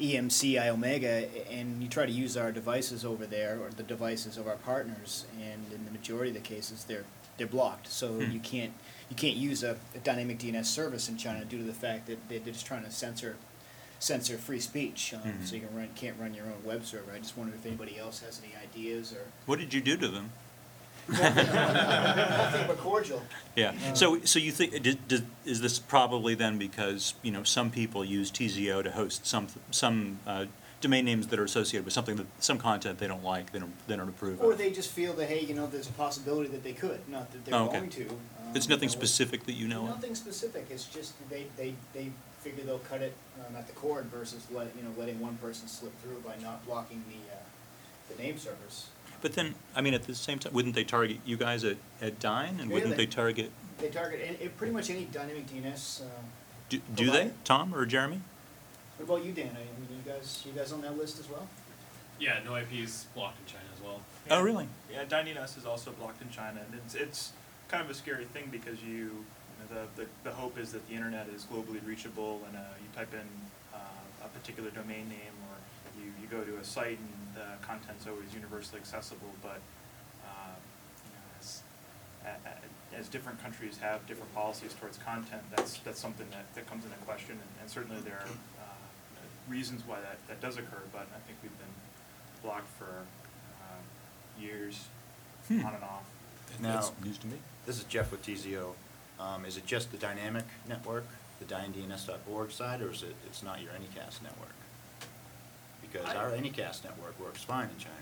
E 0.00 0.14
EMC, 0.14 0.54
iOmega, 0.60 1.28
and 1.50 1.82
you 1.82 1.88
try 1.88 2.04
to 2.06 2.12
use 2.12 2.36
our 2.36 2.50
devices 2.50 3.04
over 3.04 3.26
there, 3.26 3.58
or 3.60 3.70
the 3.70 3.82
devices 3.84 4.36
of 4.36 4.48
our 4.48 4.56
partners, 4.56 5.24
and 5.40 5.72
in 5.72 5.84
the 5.84 5.90
majority 5.92 6.30
of 6.30 6.34
the 6.34 6.40
cases, 6.40 6.84
they're, 6.84 7.04
they're 7.38 7.46
blocked. 7.46 7.86
So 7.88 8.08
Hmm. 8.14 8.30
you 8.32 8.40
can't, 8.40 8.72
you 9.08 9.16
can't 9.16 9.36
use 9.36 9.62
a, 9.62 9.76
a 9.94 9.98
dynamic 9.98 10.38
DNS 10.38 10.66
service 10.66 11.08
in 11.08 11.16
China 11.16 11.44
due 11.44 11.58
to 11.58 11.64
the 11.64 11.72
fact 11.74 12.06
that 12.08 12.18
they're 12.28 12.40
just 12.40 12.66
trying 12.66 12.84
to 12.84 12.90
censor 12.90 13.36
censor 14.00 14.36
free 14.36 14.60
speech, 14.60 15.14
um, 15.14 15.20
Mhm. 15.22 15.46
so 15.46 15.54
you 15.54 15.62
can 15.62 15.74
run, 15.74 15.88
can't 15.94 16.16
run 16.20 16.34
your 16.34 16.44
own 16.46 16.62
web 16.64 16.84
server. 16.84 17.12
I 17.12 17.18
just 17.20 17.36
wondered 17.38 17.54
if 17.54 17.64
anybody 17.64 17.96
else 17.98 18.20
has 18.20 18.40
any 18.44 18.52
ideas 18.60 19.12
or. 19.12 19.26
What 19.46 19.58
did 19.60 19.72
you 19.72 19.80
do 19.80 19.96
to 19.96 20.08
them? 20.08 20.30
Nothing 21.08 22.66
but 22.66 22.78
cordial. 22.78 23.22
Yeah, 23.56 23.74
so, 23.94 24.20
so 24.24 24.38
you 24.38 24.52
think, 24.52 24.82
did, 24.82 25.06
did, 25.08 25.26
is 25.44 25.60
this 25.60 25.78
probably 25.78 26.34
then 26.34 26.58
because, 26.58 27.14
you 27.22 27.30
know, 27.30 27.42
some 27.42 27.70
people 27.70 28.04
use 28.04 28.30
TZO 28.30 28.82
to 28.82 28.90
host 28.90 29.26
some, 29.26 29.46
some, 29.70 30.18
uh, 30.26 30.46
domain 30.80 31.04
names 31.06 31.28
that 31.28 31.38
are 31.38 31.44
associated 31.44 31.84
with 31.84 31.94
something 31.94 32.16
that, 32.16 32.26
some 32.40 32.58
content 32.58 32.98
they 32.98 33.06
don't 33.06 33.24
like, 33.24 33.52
they 33.52 33.58
don't, 33.58 33.72
they 33.86 33.96
don't 33.96 34.08
approve 34.08 34.38
of? 34.40 34.44
Or 34.44 34.54
they 34.54 34.70
just 34.70 34.90
feel 34.90 35.14
that, 35.14 35.28
hey, 35.28 35.40
you 35.40 35.54
know, 35.54 35.66
there's 35.66 35.88
a 35.88 35.92
possibility 35.92 36.50
that 36.50 36.62
they 36.62 36.72
could, 36.74 37.00
not 37.08 37.30
that 37.32 37.44
they're 37.44 37.54
Oh, 37.54 37.66
okay. 37.68 37.78
going 37.78 37.90
to. 37.90 38.08
um, 38.08 38.18
It's 38.54 38.66
you 38.66 38.74
nothing 38.74 38.88
know, 38.88 38.92
specific 38.92 39.44
that 39.46 39.54
you 39.54 39.66
know 39.66 39.82
of? 39.84 39.88
Nothing 39.88 40.14
specific, 40.14 40.66
it's 40.70 40.84
just 40.86 41.14
they, 41.30 41.46
they, 41.56 41.74
they 41.94 42.10
figure 42.40 42.64
they'll 42.64 42.78
cut 42.80 43.00
it, 43.00 43.14
um, 43.40 43.56
at 43.56 43.66
the 43.66 43.72
cord 43.72 44.04
versus 44.06 44.46
let, 44.52 44.68
you 44.76 44.82
know, 44.82 44.90
letting 44.98 45.18
one 45.20 45.36
person 45.38 45.68
slip 45.68 45.92
through 46.02 46.20
by 46.26 46.36
not 46.42 46.64
blocking 46.66 47.02
the, 47.08 47.32
uh, 47.32 47.38
the 48.14 48.22
name 48.22 48.36
servers. 48.36 48.88
But 49.24 49.32
then, 49.32 49.54
I 49.74 49.80
mean, 49.80 49.94
at 49.94 50.02
the 50.02 50.14
same 50.14 50.38
time, 50.38 50.52
wouldn't 50.52 50.74
they 50.74 50.84
target 50.84 51.16
you 51.24 51.38
guys 51.38 51.64
at, 51.64 51.78
at 52.02 52.20
Dyn, 52.20 52.60
and 52.60 52.68
Yeah, 52.68 52.74
wouldn't 52.74 52.90
they- 52.90 53.06
they 53.06 53.10
target, 53.10 53.50
They 53.78 53.88
target, 53.88 54.20
any- 54.22 54.36
it, 54.36 54.58
pretty 54.58 54.74
much 54.74 54.90
any 54.90 55.06
dynamic 55.06 55.46
DNS, 55.46 56.02
uh, 56.02 56.04
do, 56.68 56.78
do 56.94 57.06
they, 57.06 57.10
Provider. 57.10 57.34
Tom 57.44 57.74
or 57.74 57.86
Jeremy? 57.86 58.20
what 58.98 59.04
about 59.06 59.24
you, 59.24 59.32
Dan? 59.32 59.56
I 59.56 59.60
mean, 59.60 59.88
you 60.04 60.12
guys, 60.12 60.42
you 60.44 60.52
guys 60.52 60.72
on 60.72 60.82
that 60.82 60.98
list 60.98 61.18
as 61.20 61.30
well? 61.30 61.48
Yeah, 62.20 62.40
no 62.44 62.54
IP 62.54 62.74
is 62.82 63.06
blocked 63.14 63.40
in 63.40 63.46
China 63.46 63.64
as 63.74 63.82
well. 63.82 64.02
Oh, 64.30 64.42
really? 64.42 64.68
Yeah, 64.92 65.06
DynDNS 65.06 65.56
is 65.56 65.64
also 65.64 65.92
blocked 65.92 66.20
in 66.20 66.28
China, 66.28 66.60
and 66.60 66.78
it's, 66.84 66.94
it's 66.94 67.32
kind 67.68 67.82
of 67.82 67.88
a 67.88 67.94
scary 67.94 68.26
thing 68.26 68.50
because 68.52 68.82
you, 68.82 68.94
you 68.94 69.24
know, 69.70 69.86
the, 69.96 70.02
the, 70.02 70.08
the 70.24 70.32
hope 70.32 70.58
is 70.58 70.70
that 70.72 70.86
the 70.86 70.94
internet 70.94 71.28
is 71.34 71.46
globally 71.50 71.80
reachable, 71.86 72.42
and 72.48 72.58
uh, 72.58 72.60
you 72.78 72.88
type 72.94 73.14
in 73.14 73.26
uh, 73.72 73.78
a 74.22 74.28
particular 74.28 74.68
domain 74.68 75.08
name, 75.08 75.34
or 75.48 75.56
you, 75.98 76.12
you 76.20 76.26
go 76.30 76.44
to 76.44 76.58
a 76.58 76.64
site 76.64 76.98
and 76.98 77.23
the 77.34 77.46
content's 77.66 78.06
always 78.06 78.32
universally 78.34 78.80
accessible, 78.80 79.30
but, 79.42 79.60
uh, 80.24 80.54
you 81.04 81.10
know, 81.12 81.24
as, 81.40 81.62
a- 82.24 82.48
a- 82.48 82.98
as 82.98 83.08
different 83.08 83.42
countries 83.42 83.78
have 83.78 84.06
different 84.06 84.32
policies 84.34 84.74
towards 84.80 84.98
content, 84.98 85.42
that's, 85.54 85.78
that's 85.78 86.00
something 86.00 86.26
that, 86.30 86.52
that 86.54 86.66
comes 86.68 86.84
into 86.84 86.96
question, 86.98 87.32
and, 87.32 87.50
and 87.60 87.70
certainly 87.70 88.00
there 88.02 88.14
are, 88.20 88.28
uh, 88.62 88.66
reasons 89.48 89.82
why 89.86 90.00
that, 90.00 90.16
that 90.28 90.40
does 90.40 90.56
occur, 90.56 90.82
but 90.92 91.06
I 91.14 91.20
think 91.26 91.38
we've 91.42 91.58
been 91.58 91.74
blocked 92.42 92.68
for, 92.78 92.84
uh, 93.62 94.40
years, 94.40 94.84
on 95.50 95.58
Hmm. 95.58 95.66
and 95.66 95.84
off. 95.84 96.04
Now, 96.60 96.74
That's 96.74 96.92
news 97.04 97.18
to 97.18 97.26
me. 97.26 97.36
This 97.66 97.78
is 97.78 97.84
Jeff 97.84 98.10
with 98.10 98.22
TZO. 98.24 98.74
Um, 99.18 99.44
is 99.44 99.56
it 99.56 99.66
just 99.66 99.90
the 99.90 99.96
Dynamic 99.98 100.44
Network, 100.68 101.04
the 101.40 101.44
dyndns.org 101.46 102.50
side, 102.50 102.80
or 102.80 102.90
is 102.92 103.02
it, 103.02 103.14
it's 103.26 103.42
not 103.42 103.60
your 103.60 103.70
Anycast 103.72 104.22
network? 104.22 104.52
Because 105.94 106.08
I- 106.10 106.16
our 106.16 106.30
Anycast 106.30 106.82
network 106.82 107.18
works 107.20 107.42
fine 107.44 107.68
in 107.70 107.78
China. 107.78 107.94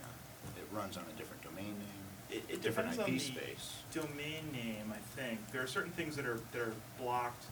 It 0.56 0.64
runs 0.72 0.96
on 0.96 1.04
a 1.14 1.18
different 1.18 1.42
domain 1.42 1.76
name, 1.78 2.04
It, 2.30 2.42
a 2.48 2.54
it 2.54 2.62
different 2.62 2.90
depends 2.92 2.98
on 2.98 3.14
IP 3.14 3.18
the 3.20 3.40
space. 3.52 3.72
domain 3.92 4.50
name, 4.52 4.90
I 4.92 4.98
think. 5.20 5.50
There 5.52 5.62
are 5.62 5.66
certain 5.66 5.92
things 5.92 6.16
that 6.16 6.24
are, 6.24 6.40
that 6.52 6.62
are 6.62 6.72
blocked. 6.98 7.44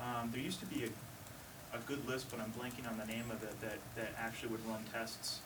Um, 0.00 0.30
there 0.32 0.40
used 0.40 0.60
to 0.60 0.66
be 0.66 0.84
a, 0.84 1.76
a 1.76 1.80
good 1.80 2.08
list, 2.08 2.30
but 2.30 2.40
I'm 2.40 2.50
blanking 2.52 2.88
on 2.90 2.96
the 2.96 3.04
name 3.04 3.30
of 3.30 3.42
it, 3.42 3.60
that, 3.60 3.76
that 3.96 4.14
actually 4.18 4.48
would 4.52 4.66
run 4.66 4.84
tests. 4.90 5.40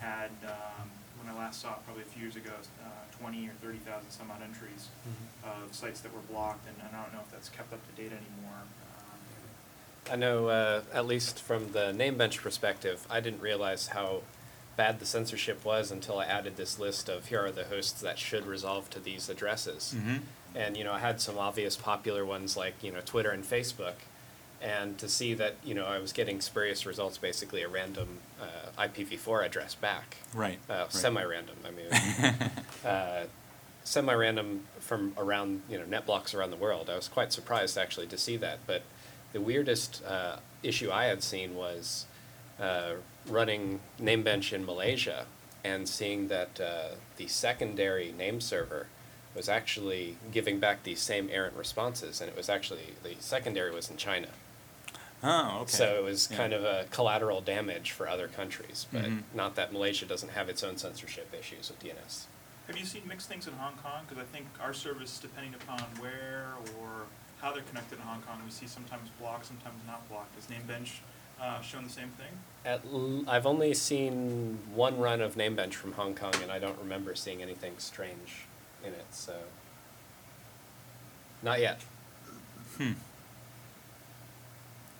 Had, 0.00 0.30
um, 0.44 0.90
when 1.22 1.32
I 1.32 1.38
last 1.38 1.62
saw 1.62 1.74
it, 1.74 1.84
probably 1.86 2.02
a 2.02 2.06
few 2.06 2.22
years 2.22 2.36
ago, 2.36 2.50
uh, 2.84 2.88
twenty 3.18 3.48
or 3.48 3.52
thirty 3.64 3.78
thousand 3.78 4.10
some 4.10 4.30
odd 4.30 4.42
entries 4.44 4.88
of 5.42 5.72
sites 5.74 6.00
that 6.04 6.12
were 6.12 6.20
blocked, 6.28 6.68
and 6.68 6.76
and 6.84 6.94
I 6.94 7.00
don't 7.02 7.14
know 7.14 7.20
if 7.24 7.32
that's 7.32 7.48
kept 7.48 7.72
up 7.72 7.80
to 7.80 7.92
date 7.96 8.12
anymore. 8.12 8.60
I 10.10 10.16
know, 10.16 10.48
uh, 10.48 10.82
at 10.92 11.06
least 11.06 11.40
from 11.40 11.72
the 11.72 11.92
Namebench 11.92 12.40
perspective, 12.42 13.06
I 13.10 13.20
didn't 13.20 13.40
realize 13.40 13.88
how 13.88 14.22
bad 14.76 15.00
the 15.00 15.06
censorship 15.06 15.64
was 15.64 15.90
until 15.90 16.18
I 16.18 16.26
added 16.26 16.56
this 16.56 16.78
list 16.78 17.08
of 17.08 17.26
here 17.26 17.44
are 17.46 17.50
the 17.50 17.64
hosts 17.64 18.00
that 18.02 18.18
should 18.18 18.46
resolve 18.46 18.90
to 18.90 19.00
these 19.00 19.28
addresses. 19.28 19.94
Mhm. 19.96 20.20
And, 20.54 20.76
you 20.76 20.84
know, 20.84 20.92
I 20.92 20.98
had 20.98 21.20
some 21.20 21.38
obvious 21.38 21.76
popular 21.76 22.24
ones 22.24 22.56
like, 22.56 22.74
you 22.82 22.92
know, 22.92 23.00
Twitter 23.00 23.30
and 23.30 23.42
Facebook. 23.44 23.94
And 24.60 24.96
to 24.98 25.08
see 25.08 25.34
that, 25.34 25.56
you 25.64 25.74
know, 25.74 25.86
I 25.86 25.98
was 25.98 26.12
getting 26.12 26.40
spurious 26.40 26.86
results, 26.86 27.18
basically 27.18 27.62
a 27.62 27.68
random 27.68 28.20
uh, 28.40 28.70
IPv4 28.82 29.44
address 29.44 29.74
back. 29.74 30.16
Right, 30.34 30.58
Uh, 30.68 30.74
right. 30.74 30.92
Semi-random, 30.92 31.56
I 31.64 31.70
mean. 31.70 32.50
uh, 32.84 33.24
semi-random 33.84 34.66
from 34.80 35.14
around, 35.16 35.62
you 35.68 35.78
know, 35.78 35.84
net 35.84 36.06
blocks 36.06 36.34
around 36.34 36.50
the 36.50 36.56
world. 36.56 36.90
I 36.90 36.96
was 36.96 37.08
quite 37.08 37.32
surprised 37.32 37.78
actually 37.78 38.06
to 38.08 38.18
see 38.18 38.36
that. 38.38 38.58
But 38.66 38.82
the 39.36 39.42
weirdest 39.42 40.02
uh, 40.06 40.36
issue 40.62 40.90
I 40.90 41.04
had 41.04 41.22
seen 41.22 41.54
was 41.54 42.06
uh, 42.58 42.92
running 43.28 43.80
Namebench 44.00 44.50
in 44.54 44.64
Malaysia 44.64 45.26
and 45.62 45.86
seeing 45.86 46.28
that 46.28 46.58
uh, 46.58 46.94
the 47.18 47.26
secondary 47.26 48.12
name 48.16 48.40
server 48.40 48.86
was 49.34 49.46
actually 49.50 50.16
giving 50.32 50.58
back 50.58 50.84
these 50.84 51.00
same 51.00 51.28
errant 51.30 51.54
responses, 51.54 52.22
and 52.22 52.30
it 52.30 52.36
was 52.36 52.48
actually 52.48 52.94
the 53.02 53.14
secondary 53.18 53.70
was 53.74 53.90
in 53.90 53.98
China. 53.98 54.28
Oh, 55.22 55.58
okay. 55.62 55.72
So 55.72 55.96
it 55.98 56.02
was 56.04 56.28
Yeah. 56.30 56.38
kind 56.38 56.54
of 56.54 56.64
a 56.64 56.86
collateral 56.90 57.42
damage 57.42 57.90
for 57.90 58.08
other 58.08 58.28
countries, 58.28 58.86
but 58.90 59.04
Mhm. 59.04 59.22
not 59.34 59.54
that 59.56 59.70
Malaysia 59.70 60.06
doesn't 60.06 60.30
have 60.30 60.48
its 60.48 60.62
own 60.62 60.78
censorship 60.78 61.28
issues 61.38 61.68
with 61.68 61.78
DNS. 61.80 62.26
Have 62.68 62.78
you 62.78 62.86
seen 62.86 63.06
mixed 63.06 63.28
things 63.28 63.46
in 63.46 63.52
Hong 63.52 63.76
Kong? 63.76 64.06
Because 64.08 64.22
I 64.22 64.26
think 64.34 64.46
our 64.62 64.72
service, 64.72 65.18
depending 65.18 65.52
upon 65.54 65.80
where 66.00 66.54
or 66.78 67.04
how 67.40 67.52
they're 67.52 67.62
connected 67.62 67.98
in 67.98 68.04
Hong 68.04 68.22
Kong, 68.22 68.40
we 68.44 68.50
see 68.50 68.66
sometimes 68.66 69.08
blocked, 69.20 69.46
sometimes 69.46 69.80
not 69.86 70.08
blocked. 70.08 70.34
Has 70.36 70.46
Namebench 70.46 70.98
uh, 71.40 71.60
shown 71.60 71.84
the 71.84 71.90
same 71.90 72.08
thing? 72.10 72.32
At 72.64 72.82
l- 72.92 73.24
I've 73.28 73.46
only 73.46 73.74
seen 73.74 74.58
one 74.74 74.98
run 74.98 75.20
of 75.20 75.34
Namebench 75.36 75.74
from 75.74 75.92
Hong 75.92 76.14
Kong, 76.14 76.32
and 76.42 76.50
I 76.50 76.58
don't 76.58 76.78
remember 76.78 77.14
seeing 77.14 77.42
anything 77.42 77.74
strange 77.78 78.46
in 78.84 78.92
it. 78.92 79.06
So, 79.10 79.34
not 81.42 81.60
yet. 81.60 81.82
Hmm. 82.78 82.92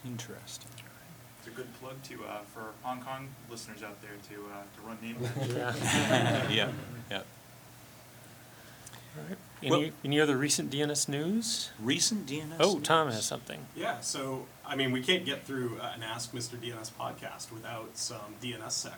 Interesting. 0.05 0.71
It's 1.39 1.49
a 1.49 1.51
good 1.51 1.69
plug 1.81 2.03
to 2.05 2.25
uh, 2.25 2.39
for 2.53 2.73
Hong 2.83 3.01
Kong 3.03 3.29
listeners 3.51 3.83
out 3.83 3.97
there 4.03 4.11
to 4.31 4.45
uh, 4.53 4.63
to 4.77 4.87
run 4.87 4.99
Namebench. 5.03 6.51
Yeah, 6.51 6.71
yeah. 7.11 7.23
Any, 9.63 9.71
Well- 9.71 9.91
any 10.05 10.21
other 10.21 10.37
recent 10.37 10.71
DNS 10.71 11.09
news? 11.09 11.71
Recent 11.81 12.27
DNS. 12.27 12.57
Oh, 12.61 12.79
Tom 12.81 13.11
has 13.11 13.25
something. 13.25 13.67
Yeah, 13.75 14.01
so, 14.01 14.47
I 14.67 14.77
mean, 14.77 14.93
we 14.93 15.03
can't 15.03 15.25
get 15.25 15.45
through 15.45 15.79
uh, 15.81 15.93
an 15.95 16.03
Ask 16.03 16.33
Mr. 16.33 16.57
DNS 16.57 16.91
podcast 16.99 17.51
without 17.53 17.91
some 17.97 18.35
DNSSEC. 18.43 18.93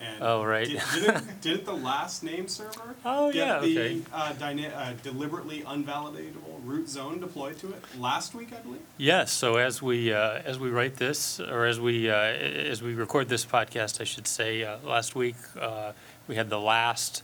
And 0.00 0.22
Oh, 0.22 0.42
right. 0.42 0.66
Did, 0.66 0.80
didn't, 0.94 1.40
didn't 1.40 1.64
the 1.66 1.74
last 1.76 2.24
name 2.24 2.48
server 2.48 2.96
Oh, 3.04 3.30
get 3.30 3.46
yeah, 3.46 3.60
the 3.60 3.78
okay. 3.78 4.00
uh, 4.12 4.32
dyna- 4.32 4.68
uh, 4.74 4.92
deliberately 5.04 5.60
unvalidatable 5.62 6.60
root 6.64 6.88
zone 6.88 7.20
deployed 7.20 7.58
to 7.58 7.68
it 7.72 7.82
last 8.00 8.34
week, 8.34 8.48
I 8.52 8.60
believe? 8.60 8.80
Yes, 8.96 9.30
so 9.32 9.56
as 9.56 9.80
we, 9.82 10.12
uh, 10.12 10.40
as 10.44 10.58
we 10.58 10.70
write 10.70 10.96
this, 10.96 11.38
or 11.38 11.66
as 11.66 11.78
we, 11.78 12.10
uh, 12.10 12.14
as 12.16 12.82
we 12.82 12.94
record 12.94 13.28
this 13.28 13.44
podcast, 13.46 14.00
I 14.00 14.04
should 14.04 14.26
say, 14.26 14.64
uh, 14.64 14.78
last 14.82 15.14
week, 15.14 15.36
uh, 15.60 15.92
we 16.26 16.34
had 16.34 16.50
the 16.50 16.58
last 16.60 17.22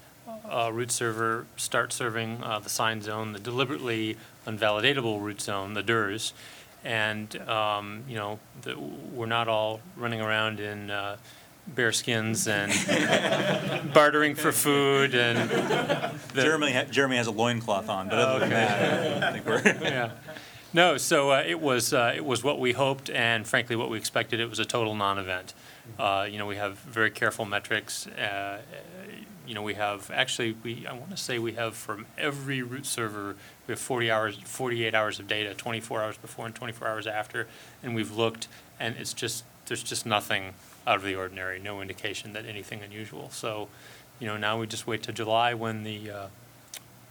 uh, 0.51 0.71
root 0.73 0.91
server 0.91 1.47
start 1.57 1.93
serving 1.93 2.43
uh, 2.43 2.59
the 2.59 2.69
sign 2.71 3.03
zone, 3.03 3.33
the 3.33 3.39
deliberately 3.39 4.17
unvalidatable 4.47 5.21
root 5.21 5.41
zone, 5.41 5.75
the 5.75 5.83
DURZ. 5.83 6.33
And, 6.85 7.37
um, 7.49 8.05
you 8.09 8.17
know, 8.17 8.39
the- 8.63 8.79
we're 8.79 9.27
not 9.27 9.49
all 9.49 9.81
running 9.97 10.21
around 10.21 10.61
in 10.61 10.91
uh, 10.91 11.17
bearskins 11.75 12.49
and 12.49 13.93
bartering 13.95 14.35
for 14.35 14.51
food 14.53 15.15
and. 15.15 15.51
the- 16.35 16.43
Jeremy, 16.43 16.73
ha- 16.73 16.85
Jeremy 16.91 17.17
has 17.17 17.27
a 17.27 17.31
loincloth 17.33 17.89
on, 17.89 18.09
but 18.09 18.19
other 18.19 18.39
than 18.41 18.53
Okay. 18.53 18.55
that, 19.21 19.25
I 19.25 19.33
think 19.33 19.47
we're. 19.47 19.63
yeah. 19.89 20.11
No, 20.73 20.97
so 20.97 21.33
uh, 21.33 21.43
it 21.47 21.61
was 21.61 21.93
uh, 21.93 22.13
it 22.15 22.25
was 22.25 22.45
what 22.45 22.61
we 22.61 22.73
hoped, 22.73 23.11
and 23.11 23.45
frankly, 23.47 23.75
what 23.75 23.91
we 23.91 23.99
expected. 23.99 24.39
It 24.39 24.49
was 24.49 24.61
a 24.61 24.65
total 24.65 24.95
non-event. 24.95 25.53
Uh, 25.99 26.29
you 26.31 26.39
know, 26.39 26.47
we 26.47 26.55
have 26.57 26.79
very 26.79 27.11
careful 27.11 27.45
metrics. 27.45 28.07
Uh, 28.07 28.61
you 29.51 29.55
know, 29.57 29.63
we 29.63 29.75
have 29.75 30.11
actually 30.13 30.57
we 30.63 30.87
I 30.87 30.93
want 30.93 31.11
to 31.11 31.17
say 31.17 31.41
we 31.41 31.55
have 31.55 31.75
from 31.75 32.07
every 32.17 32.63
root 32.63 32.87
server 32.87 33.35
we 33.67 33.73
have 33.73 33.81
40 33.81 34.11
hours, 34.11 34.39
48 34.45 34.95
hours 34.95 35.19
of 35.19 35.27
data, 35.27 35.55
24 35.55 36.03
hours 36.03 36.17
before 36.17 36.47
and 36.47 36.55
24 36.55 36.87
hours 36.87 37.07
after, 37.09 37.49
and 37.83 37.95
we've 37.97 38.17
looked, 38.17 38.47
and 38.79 38.95
it's 38.97 39.13
just 39.13 39.43
there's 39.67 39.83
just 39.83 40.07
nothing 40.07 40.55
out 40.87 40.97
of 40.97 41.03
the 41.03 41.17
ordinary, 41.17 41.59
no 41.59 41.81
indication 41.81 42.33
that 42.35 42.47
anything 42.47 42.81
unusual. 42.83 43.29
So, 43.31 43.67
you 44.21 44.29
know, 44.29 44.37
now 44.37 44.61
we 44.61 44.69
just 44.69 44.87
wait 44.87 45.03
till 45.03 45.15
July 45.15 45.53
when 45.55 45.83
the 45.83 46.11
uh, 46.11 46.27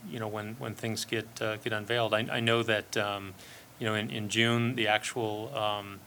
you 0.10 0.20
know, 0.20 0.28
when, 0.28 0.56
when 0.60 0.76
things 0.76 1.06
get, 1.06 1.28
uh, 1.42 1.58
get 1.58 1.74
unveiled. 1.74 2.14
I, 2.14 2.28
I 2.32 2.40
know 2.40 2.64
that, 2.64 2.96
um, 2.98 3.34
you 3.80 3.88
know, 3.88 3.96
in, 3.96 4.10
in 4.10 4.30
June, 4.30 4.76
the 4.76 4.88
actual, 4.88 5.56
um, 5.56 6.00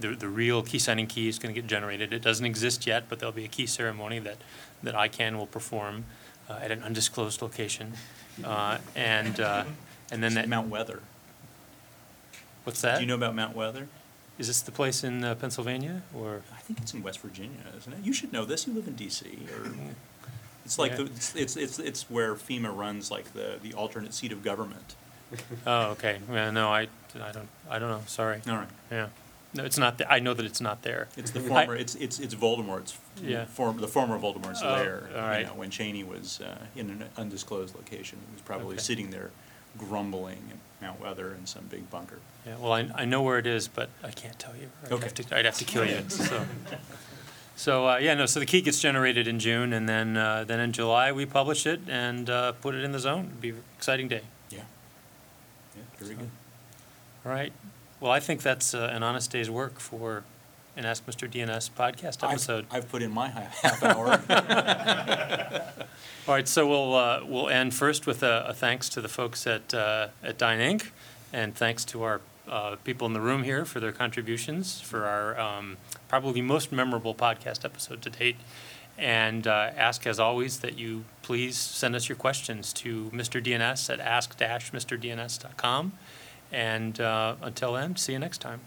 the, 0.00 0.08
the 0.14 0.28
real 0.28 0.62
key 0.62 0.78
signing 0.78 1.06
key 1.06 1.28
is 1.28 1.38
gonna 1.38 1.54
get 1.54 1.66
generated. 1.66 2.12
It 2.12 2.22
doesn't 2.22 2.44
exist 2.46 2.86
yet, 2.86 3.04
but 3.08 3.18
there'll 3.18 3.32
be 3.32 3.44
a 3.44 3.48
key 3.48 3.66
ceremony 3.66 4.18
that, 4.20 4.36
that 4.82 4.94
ICANN 4.94 5.36
will 5.36 5.46
perform, 5.46 6.04
uh, 6.48 6.58
at 6.62 6.70
an 6.70 6.82
undisclosed 6.82 7.42
location. 7.42 7.92
Uh, 8.44 8.78
and, 8.94 9.40
uh, 9.40 9.64
and 10.10 10.22
then 10.22 10.34
that. 10.34 10.48
Mount 10.48 10.68
Weather. 10.68 11.00
What's 12.64 12.80
that? 12.82 12.96
Do 12.96 13.00
you 13.02 13.06
know 13.06 13.14
about 13.14 13.34
Mount 13.34 13.56
Weather? 13.56 13.88
Is 14.38 14.46
this 14.46 14.60
the 14.60 14.70
place 14.70 15.02
in 15.02 15.24
uh, 15.24 15.34
Pennsylvania, 15.34 16.02
or? 16.14 16.42
I 16.54 16.60
think 16.60 16.80
it's 16.80 16.94
in 16.94 17.02
West 17.02 17.18
Virginia, 17.20 17.58
isn't 17.76 17.92
it? 17.92 17.98
You 18.04 18.12
should 18.12 18.32
know 18.32 18.44
this. 18.44 18.66
You 18.66 18.72
live 18.74 18.86
in 18.86 18.94
DC, 18.94 19.24
or 19.50 19.72
it's 20.64 20.78
like 20.78 20.92
Yeah. 20.92 20.96
the, 20.98 21.04
it's, 21.06 21.34
it's 21.34 21.56
it's 21.56 21.78
it's 21.80 22.10
where 22.10 22.34
FEMA 22.36 22.74
runs 22.76 23.10
like 23.10 23.32
the 23.32 23.58
the 23.62 23.74
alternate 23.74 24.14
seat 24.14 24.30
of 24.30 24.44
government. 24.44 24.94
Oh, 25.66 25.90
okay. 25.90 26.18
Yeah, 26.30 26.50
no, 26.50 26.68
I, 26.68 26.88
I 27.20 27.32
don't, 27.32 27.48
I 27.68 27.78
don't 27.78 27.90
know, 27.90 28.02
sorry. 28.06 28.40
All 28.48 28.56
right. 28.56 28.68
Yeah. 28.90 29.08
No, 29.58 29.64
it's 29.64 29.76
not, 29.78 29.98
th- 29.98 30.08
I 30.10 30.18
know 30.20 30.34
that 30.34 30.46
it's 30.46 30.60
not 30.60 30.82
there. 30.82 31.08
It's 31.16 31.32
the 31.32 31.40
former. 31.40 31.74
it's 31.76 31.94
it's 31.96 32.18
it's 32.20 32.34
Voldemort's. 32.34 32.96
Yeah. 33.22 33.44
Form, 33.46 33.76
the 33.78 33.88
former 33.88 34.18
Voldemort's 34.18 34.62
Oh, 34.62 34.68
lair. 34.72 35.10
all 35.14 35.20
right. 35.22 35.40
You 35.40 35.46
know, 35.46 35.54
when 35.54 35.70
Cheney 35.70 36.04
was 36.04 36.40
uh, 36.40 36.56
in 36.76 36.90
an 36.90 37.04
undisclosed 37.16 37.74
location, 37.74 38.18
he 38.28 38.32
was 38.34 38.42
probably 38.42 38.74
Okay. 38.76 38.82
sitting 38.82 39.10
there, 39.10 39.30
grumbling 39.76 40.38
at 40.50 40.56
Mount 40.86 41.00
Weather 41.00 41.34
in 41.34 41.44
some 41.46 41.64
big 41.68 41.90
bunker. 41.90 42.20
Yeah, 42.46 42.54
well, 42.60 42.72
I, 42.72 42.88
I 42.94 43.04
know 43.04 43.20
where 43.22 43.38
it 43.38 43.46
is, 43.46 43.66
but 43.68 43.90
I 44.04 44.10
can't 44.12 44.38
tell 44.38 44.54
you. 44.56 44.68
I'd 44.86 44.92
Okay. 44.92 45.04
have 45.04 45.14
to, 45.14 45.36
I'd 45.38 45.44
have 45.44 45.58
to 45.58 45.64
kill 45.64 45.84
you, 45.84 46.02
so. 46.08 46.46
So, 47.56 47.88
uh, 47.88 47.96
yeah, 47.96 48.14
no, 48.14 48.24
so 48.26 48.38
the 48.38 48.46
key 48.46 48.60
gets 48.60 48.80
generated 48.80 49.26
in 49.26 49.40
June, 49.40 49.72
and 49.72 49.88
then, 49.88 50.16
uh, 50.16 50.44
then 50.44 50.60
in 50.60 50.70
July, 50.70 51.10
we 51.10 51.26
publish 51.26 51.66
it 51.66 51.80
and, 51.88 52.30
uh, 52.30 52.52
put 52.52 52.76
it 52.76 52.84
in 52.84 52.92
the 52.92 53.00
zone. 53.00 53.24
It'd 53.26 53.40
be 53.40 53.48
an 53.50 53.64
exciting 53.76 54.06
day. 54.06 54.20
Yeah. 54.50 54.60
Yeah. 55.76 55.82
Very 55.98 56.14
good. 56.14 56.30
All 57.26 57.32
right. 57.32 57.52
Well, 58.00 58.12
I 58.12 58.20
think 58.20 58.42
that's, 58.42 58.74
uh, 58.74 58.90
an 58.92 59.02
honest 59.02 59.30
day's 59.32 59.50
work 59.50 59.80
for 59.80 60.24
an 60.76 60.84
Ask 60.84 61.04
Mr. 61.06 61.28
DNS 61.28 61.70
podcast 61.76 62.22
I've- 62.22 62.34
episode. 62.34 62.66
I've, 62.70 62.88
put 62.88 63.02
in 63.02 63.10
my 63.10 63.28
ha- 63.28 63.48
half 63.62 63.82
hour. 63.82 64.20
All 66.28 66.34
right, 66.34 66.46
so 66.46 66.68
we'll, 66.68 66.94
uh, 66.94 67.20
we'll 67.24 67.48
end 67.48 67.74
first 67.74 68.06
with 68.06 68.22
a, 68.22 68.44
a 68.48 68.54
thanks 68.54 68.88
to 68.90 69.00
the 69.00 69.08
folks 69.08 69.46
at, 69.46 69.74
uh, 69.74 70.08
at 70.22 70.38
Dyn 70.38 70.58
Inc., 70.60 70.90
and 71.32 71.54
thanks 71.54 71.84
to 71.86 72.02
our 72.04 72.20
uh, 72.48 72.76
people 72.84 73.06
in 73.06 73.12
the 73.12 73.20
room 73.20 73.42
here 73.42 73.64
for 73.64 73.80
their 73.80 73.92
contributions 73.92 74.80
for 74.80 75.04
our 75.04 75.38
um, 75.38 75.76
probably 76.08 76.40
most 76.40 76.70
memorable 76.72 77.14
podcast 77.14 77.64
episode 77.64 78.00
to 78.02 78.10
date. 78.10 78.36
And 78.96 79.46
uh, 79.46 79.70
ask, 79.76 80.06
as 80.06 80.18
always, 80.18 80.60
that 80.60 80.78
you 80.78 81.04
please 81.22 81.56
send 81.56 81.94
us 81.94 82.08
your 82.08 82.16
questions 82.16 82.72
to 82.74 83.10
Mr. 83.10 83.42
DNS 83.44 83.90
at 83.92 84.00
ask-mrdns.com. 84.00 85.92
And 86.52 87.00
uh, 87.00 87.36
until 87.42 87.74
then, 87.74 87.96
see 87.96 88.12
you 88.12 88.18
next 88.18 88.38
time. 88.40 88.60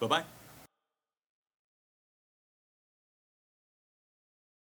Bye-bye. 0.00 0.37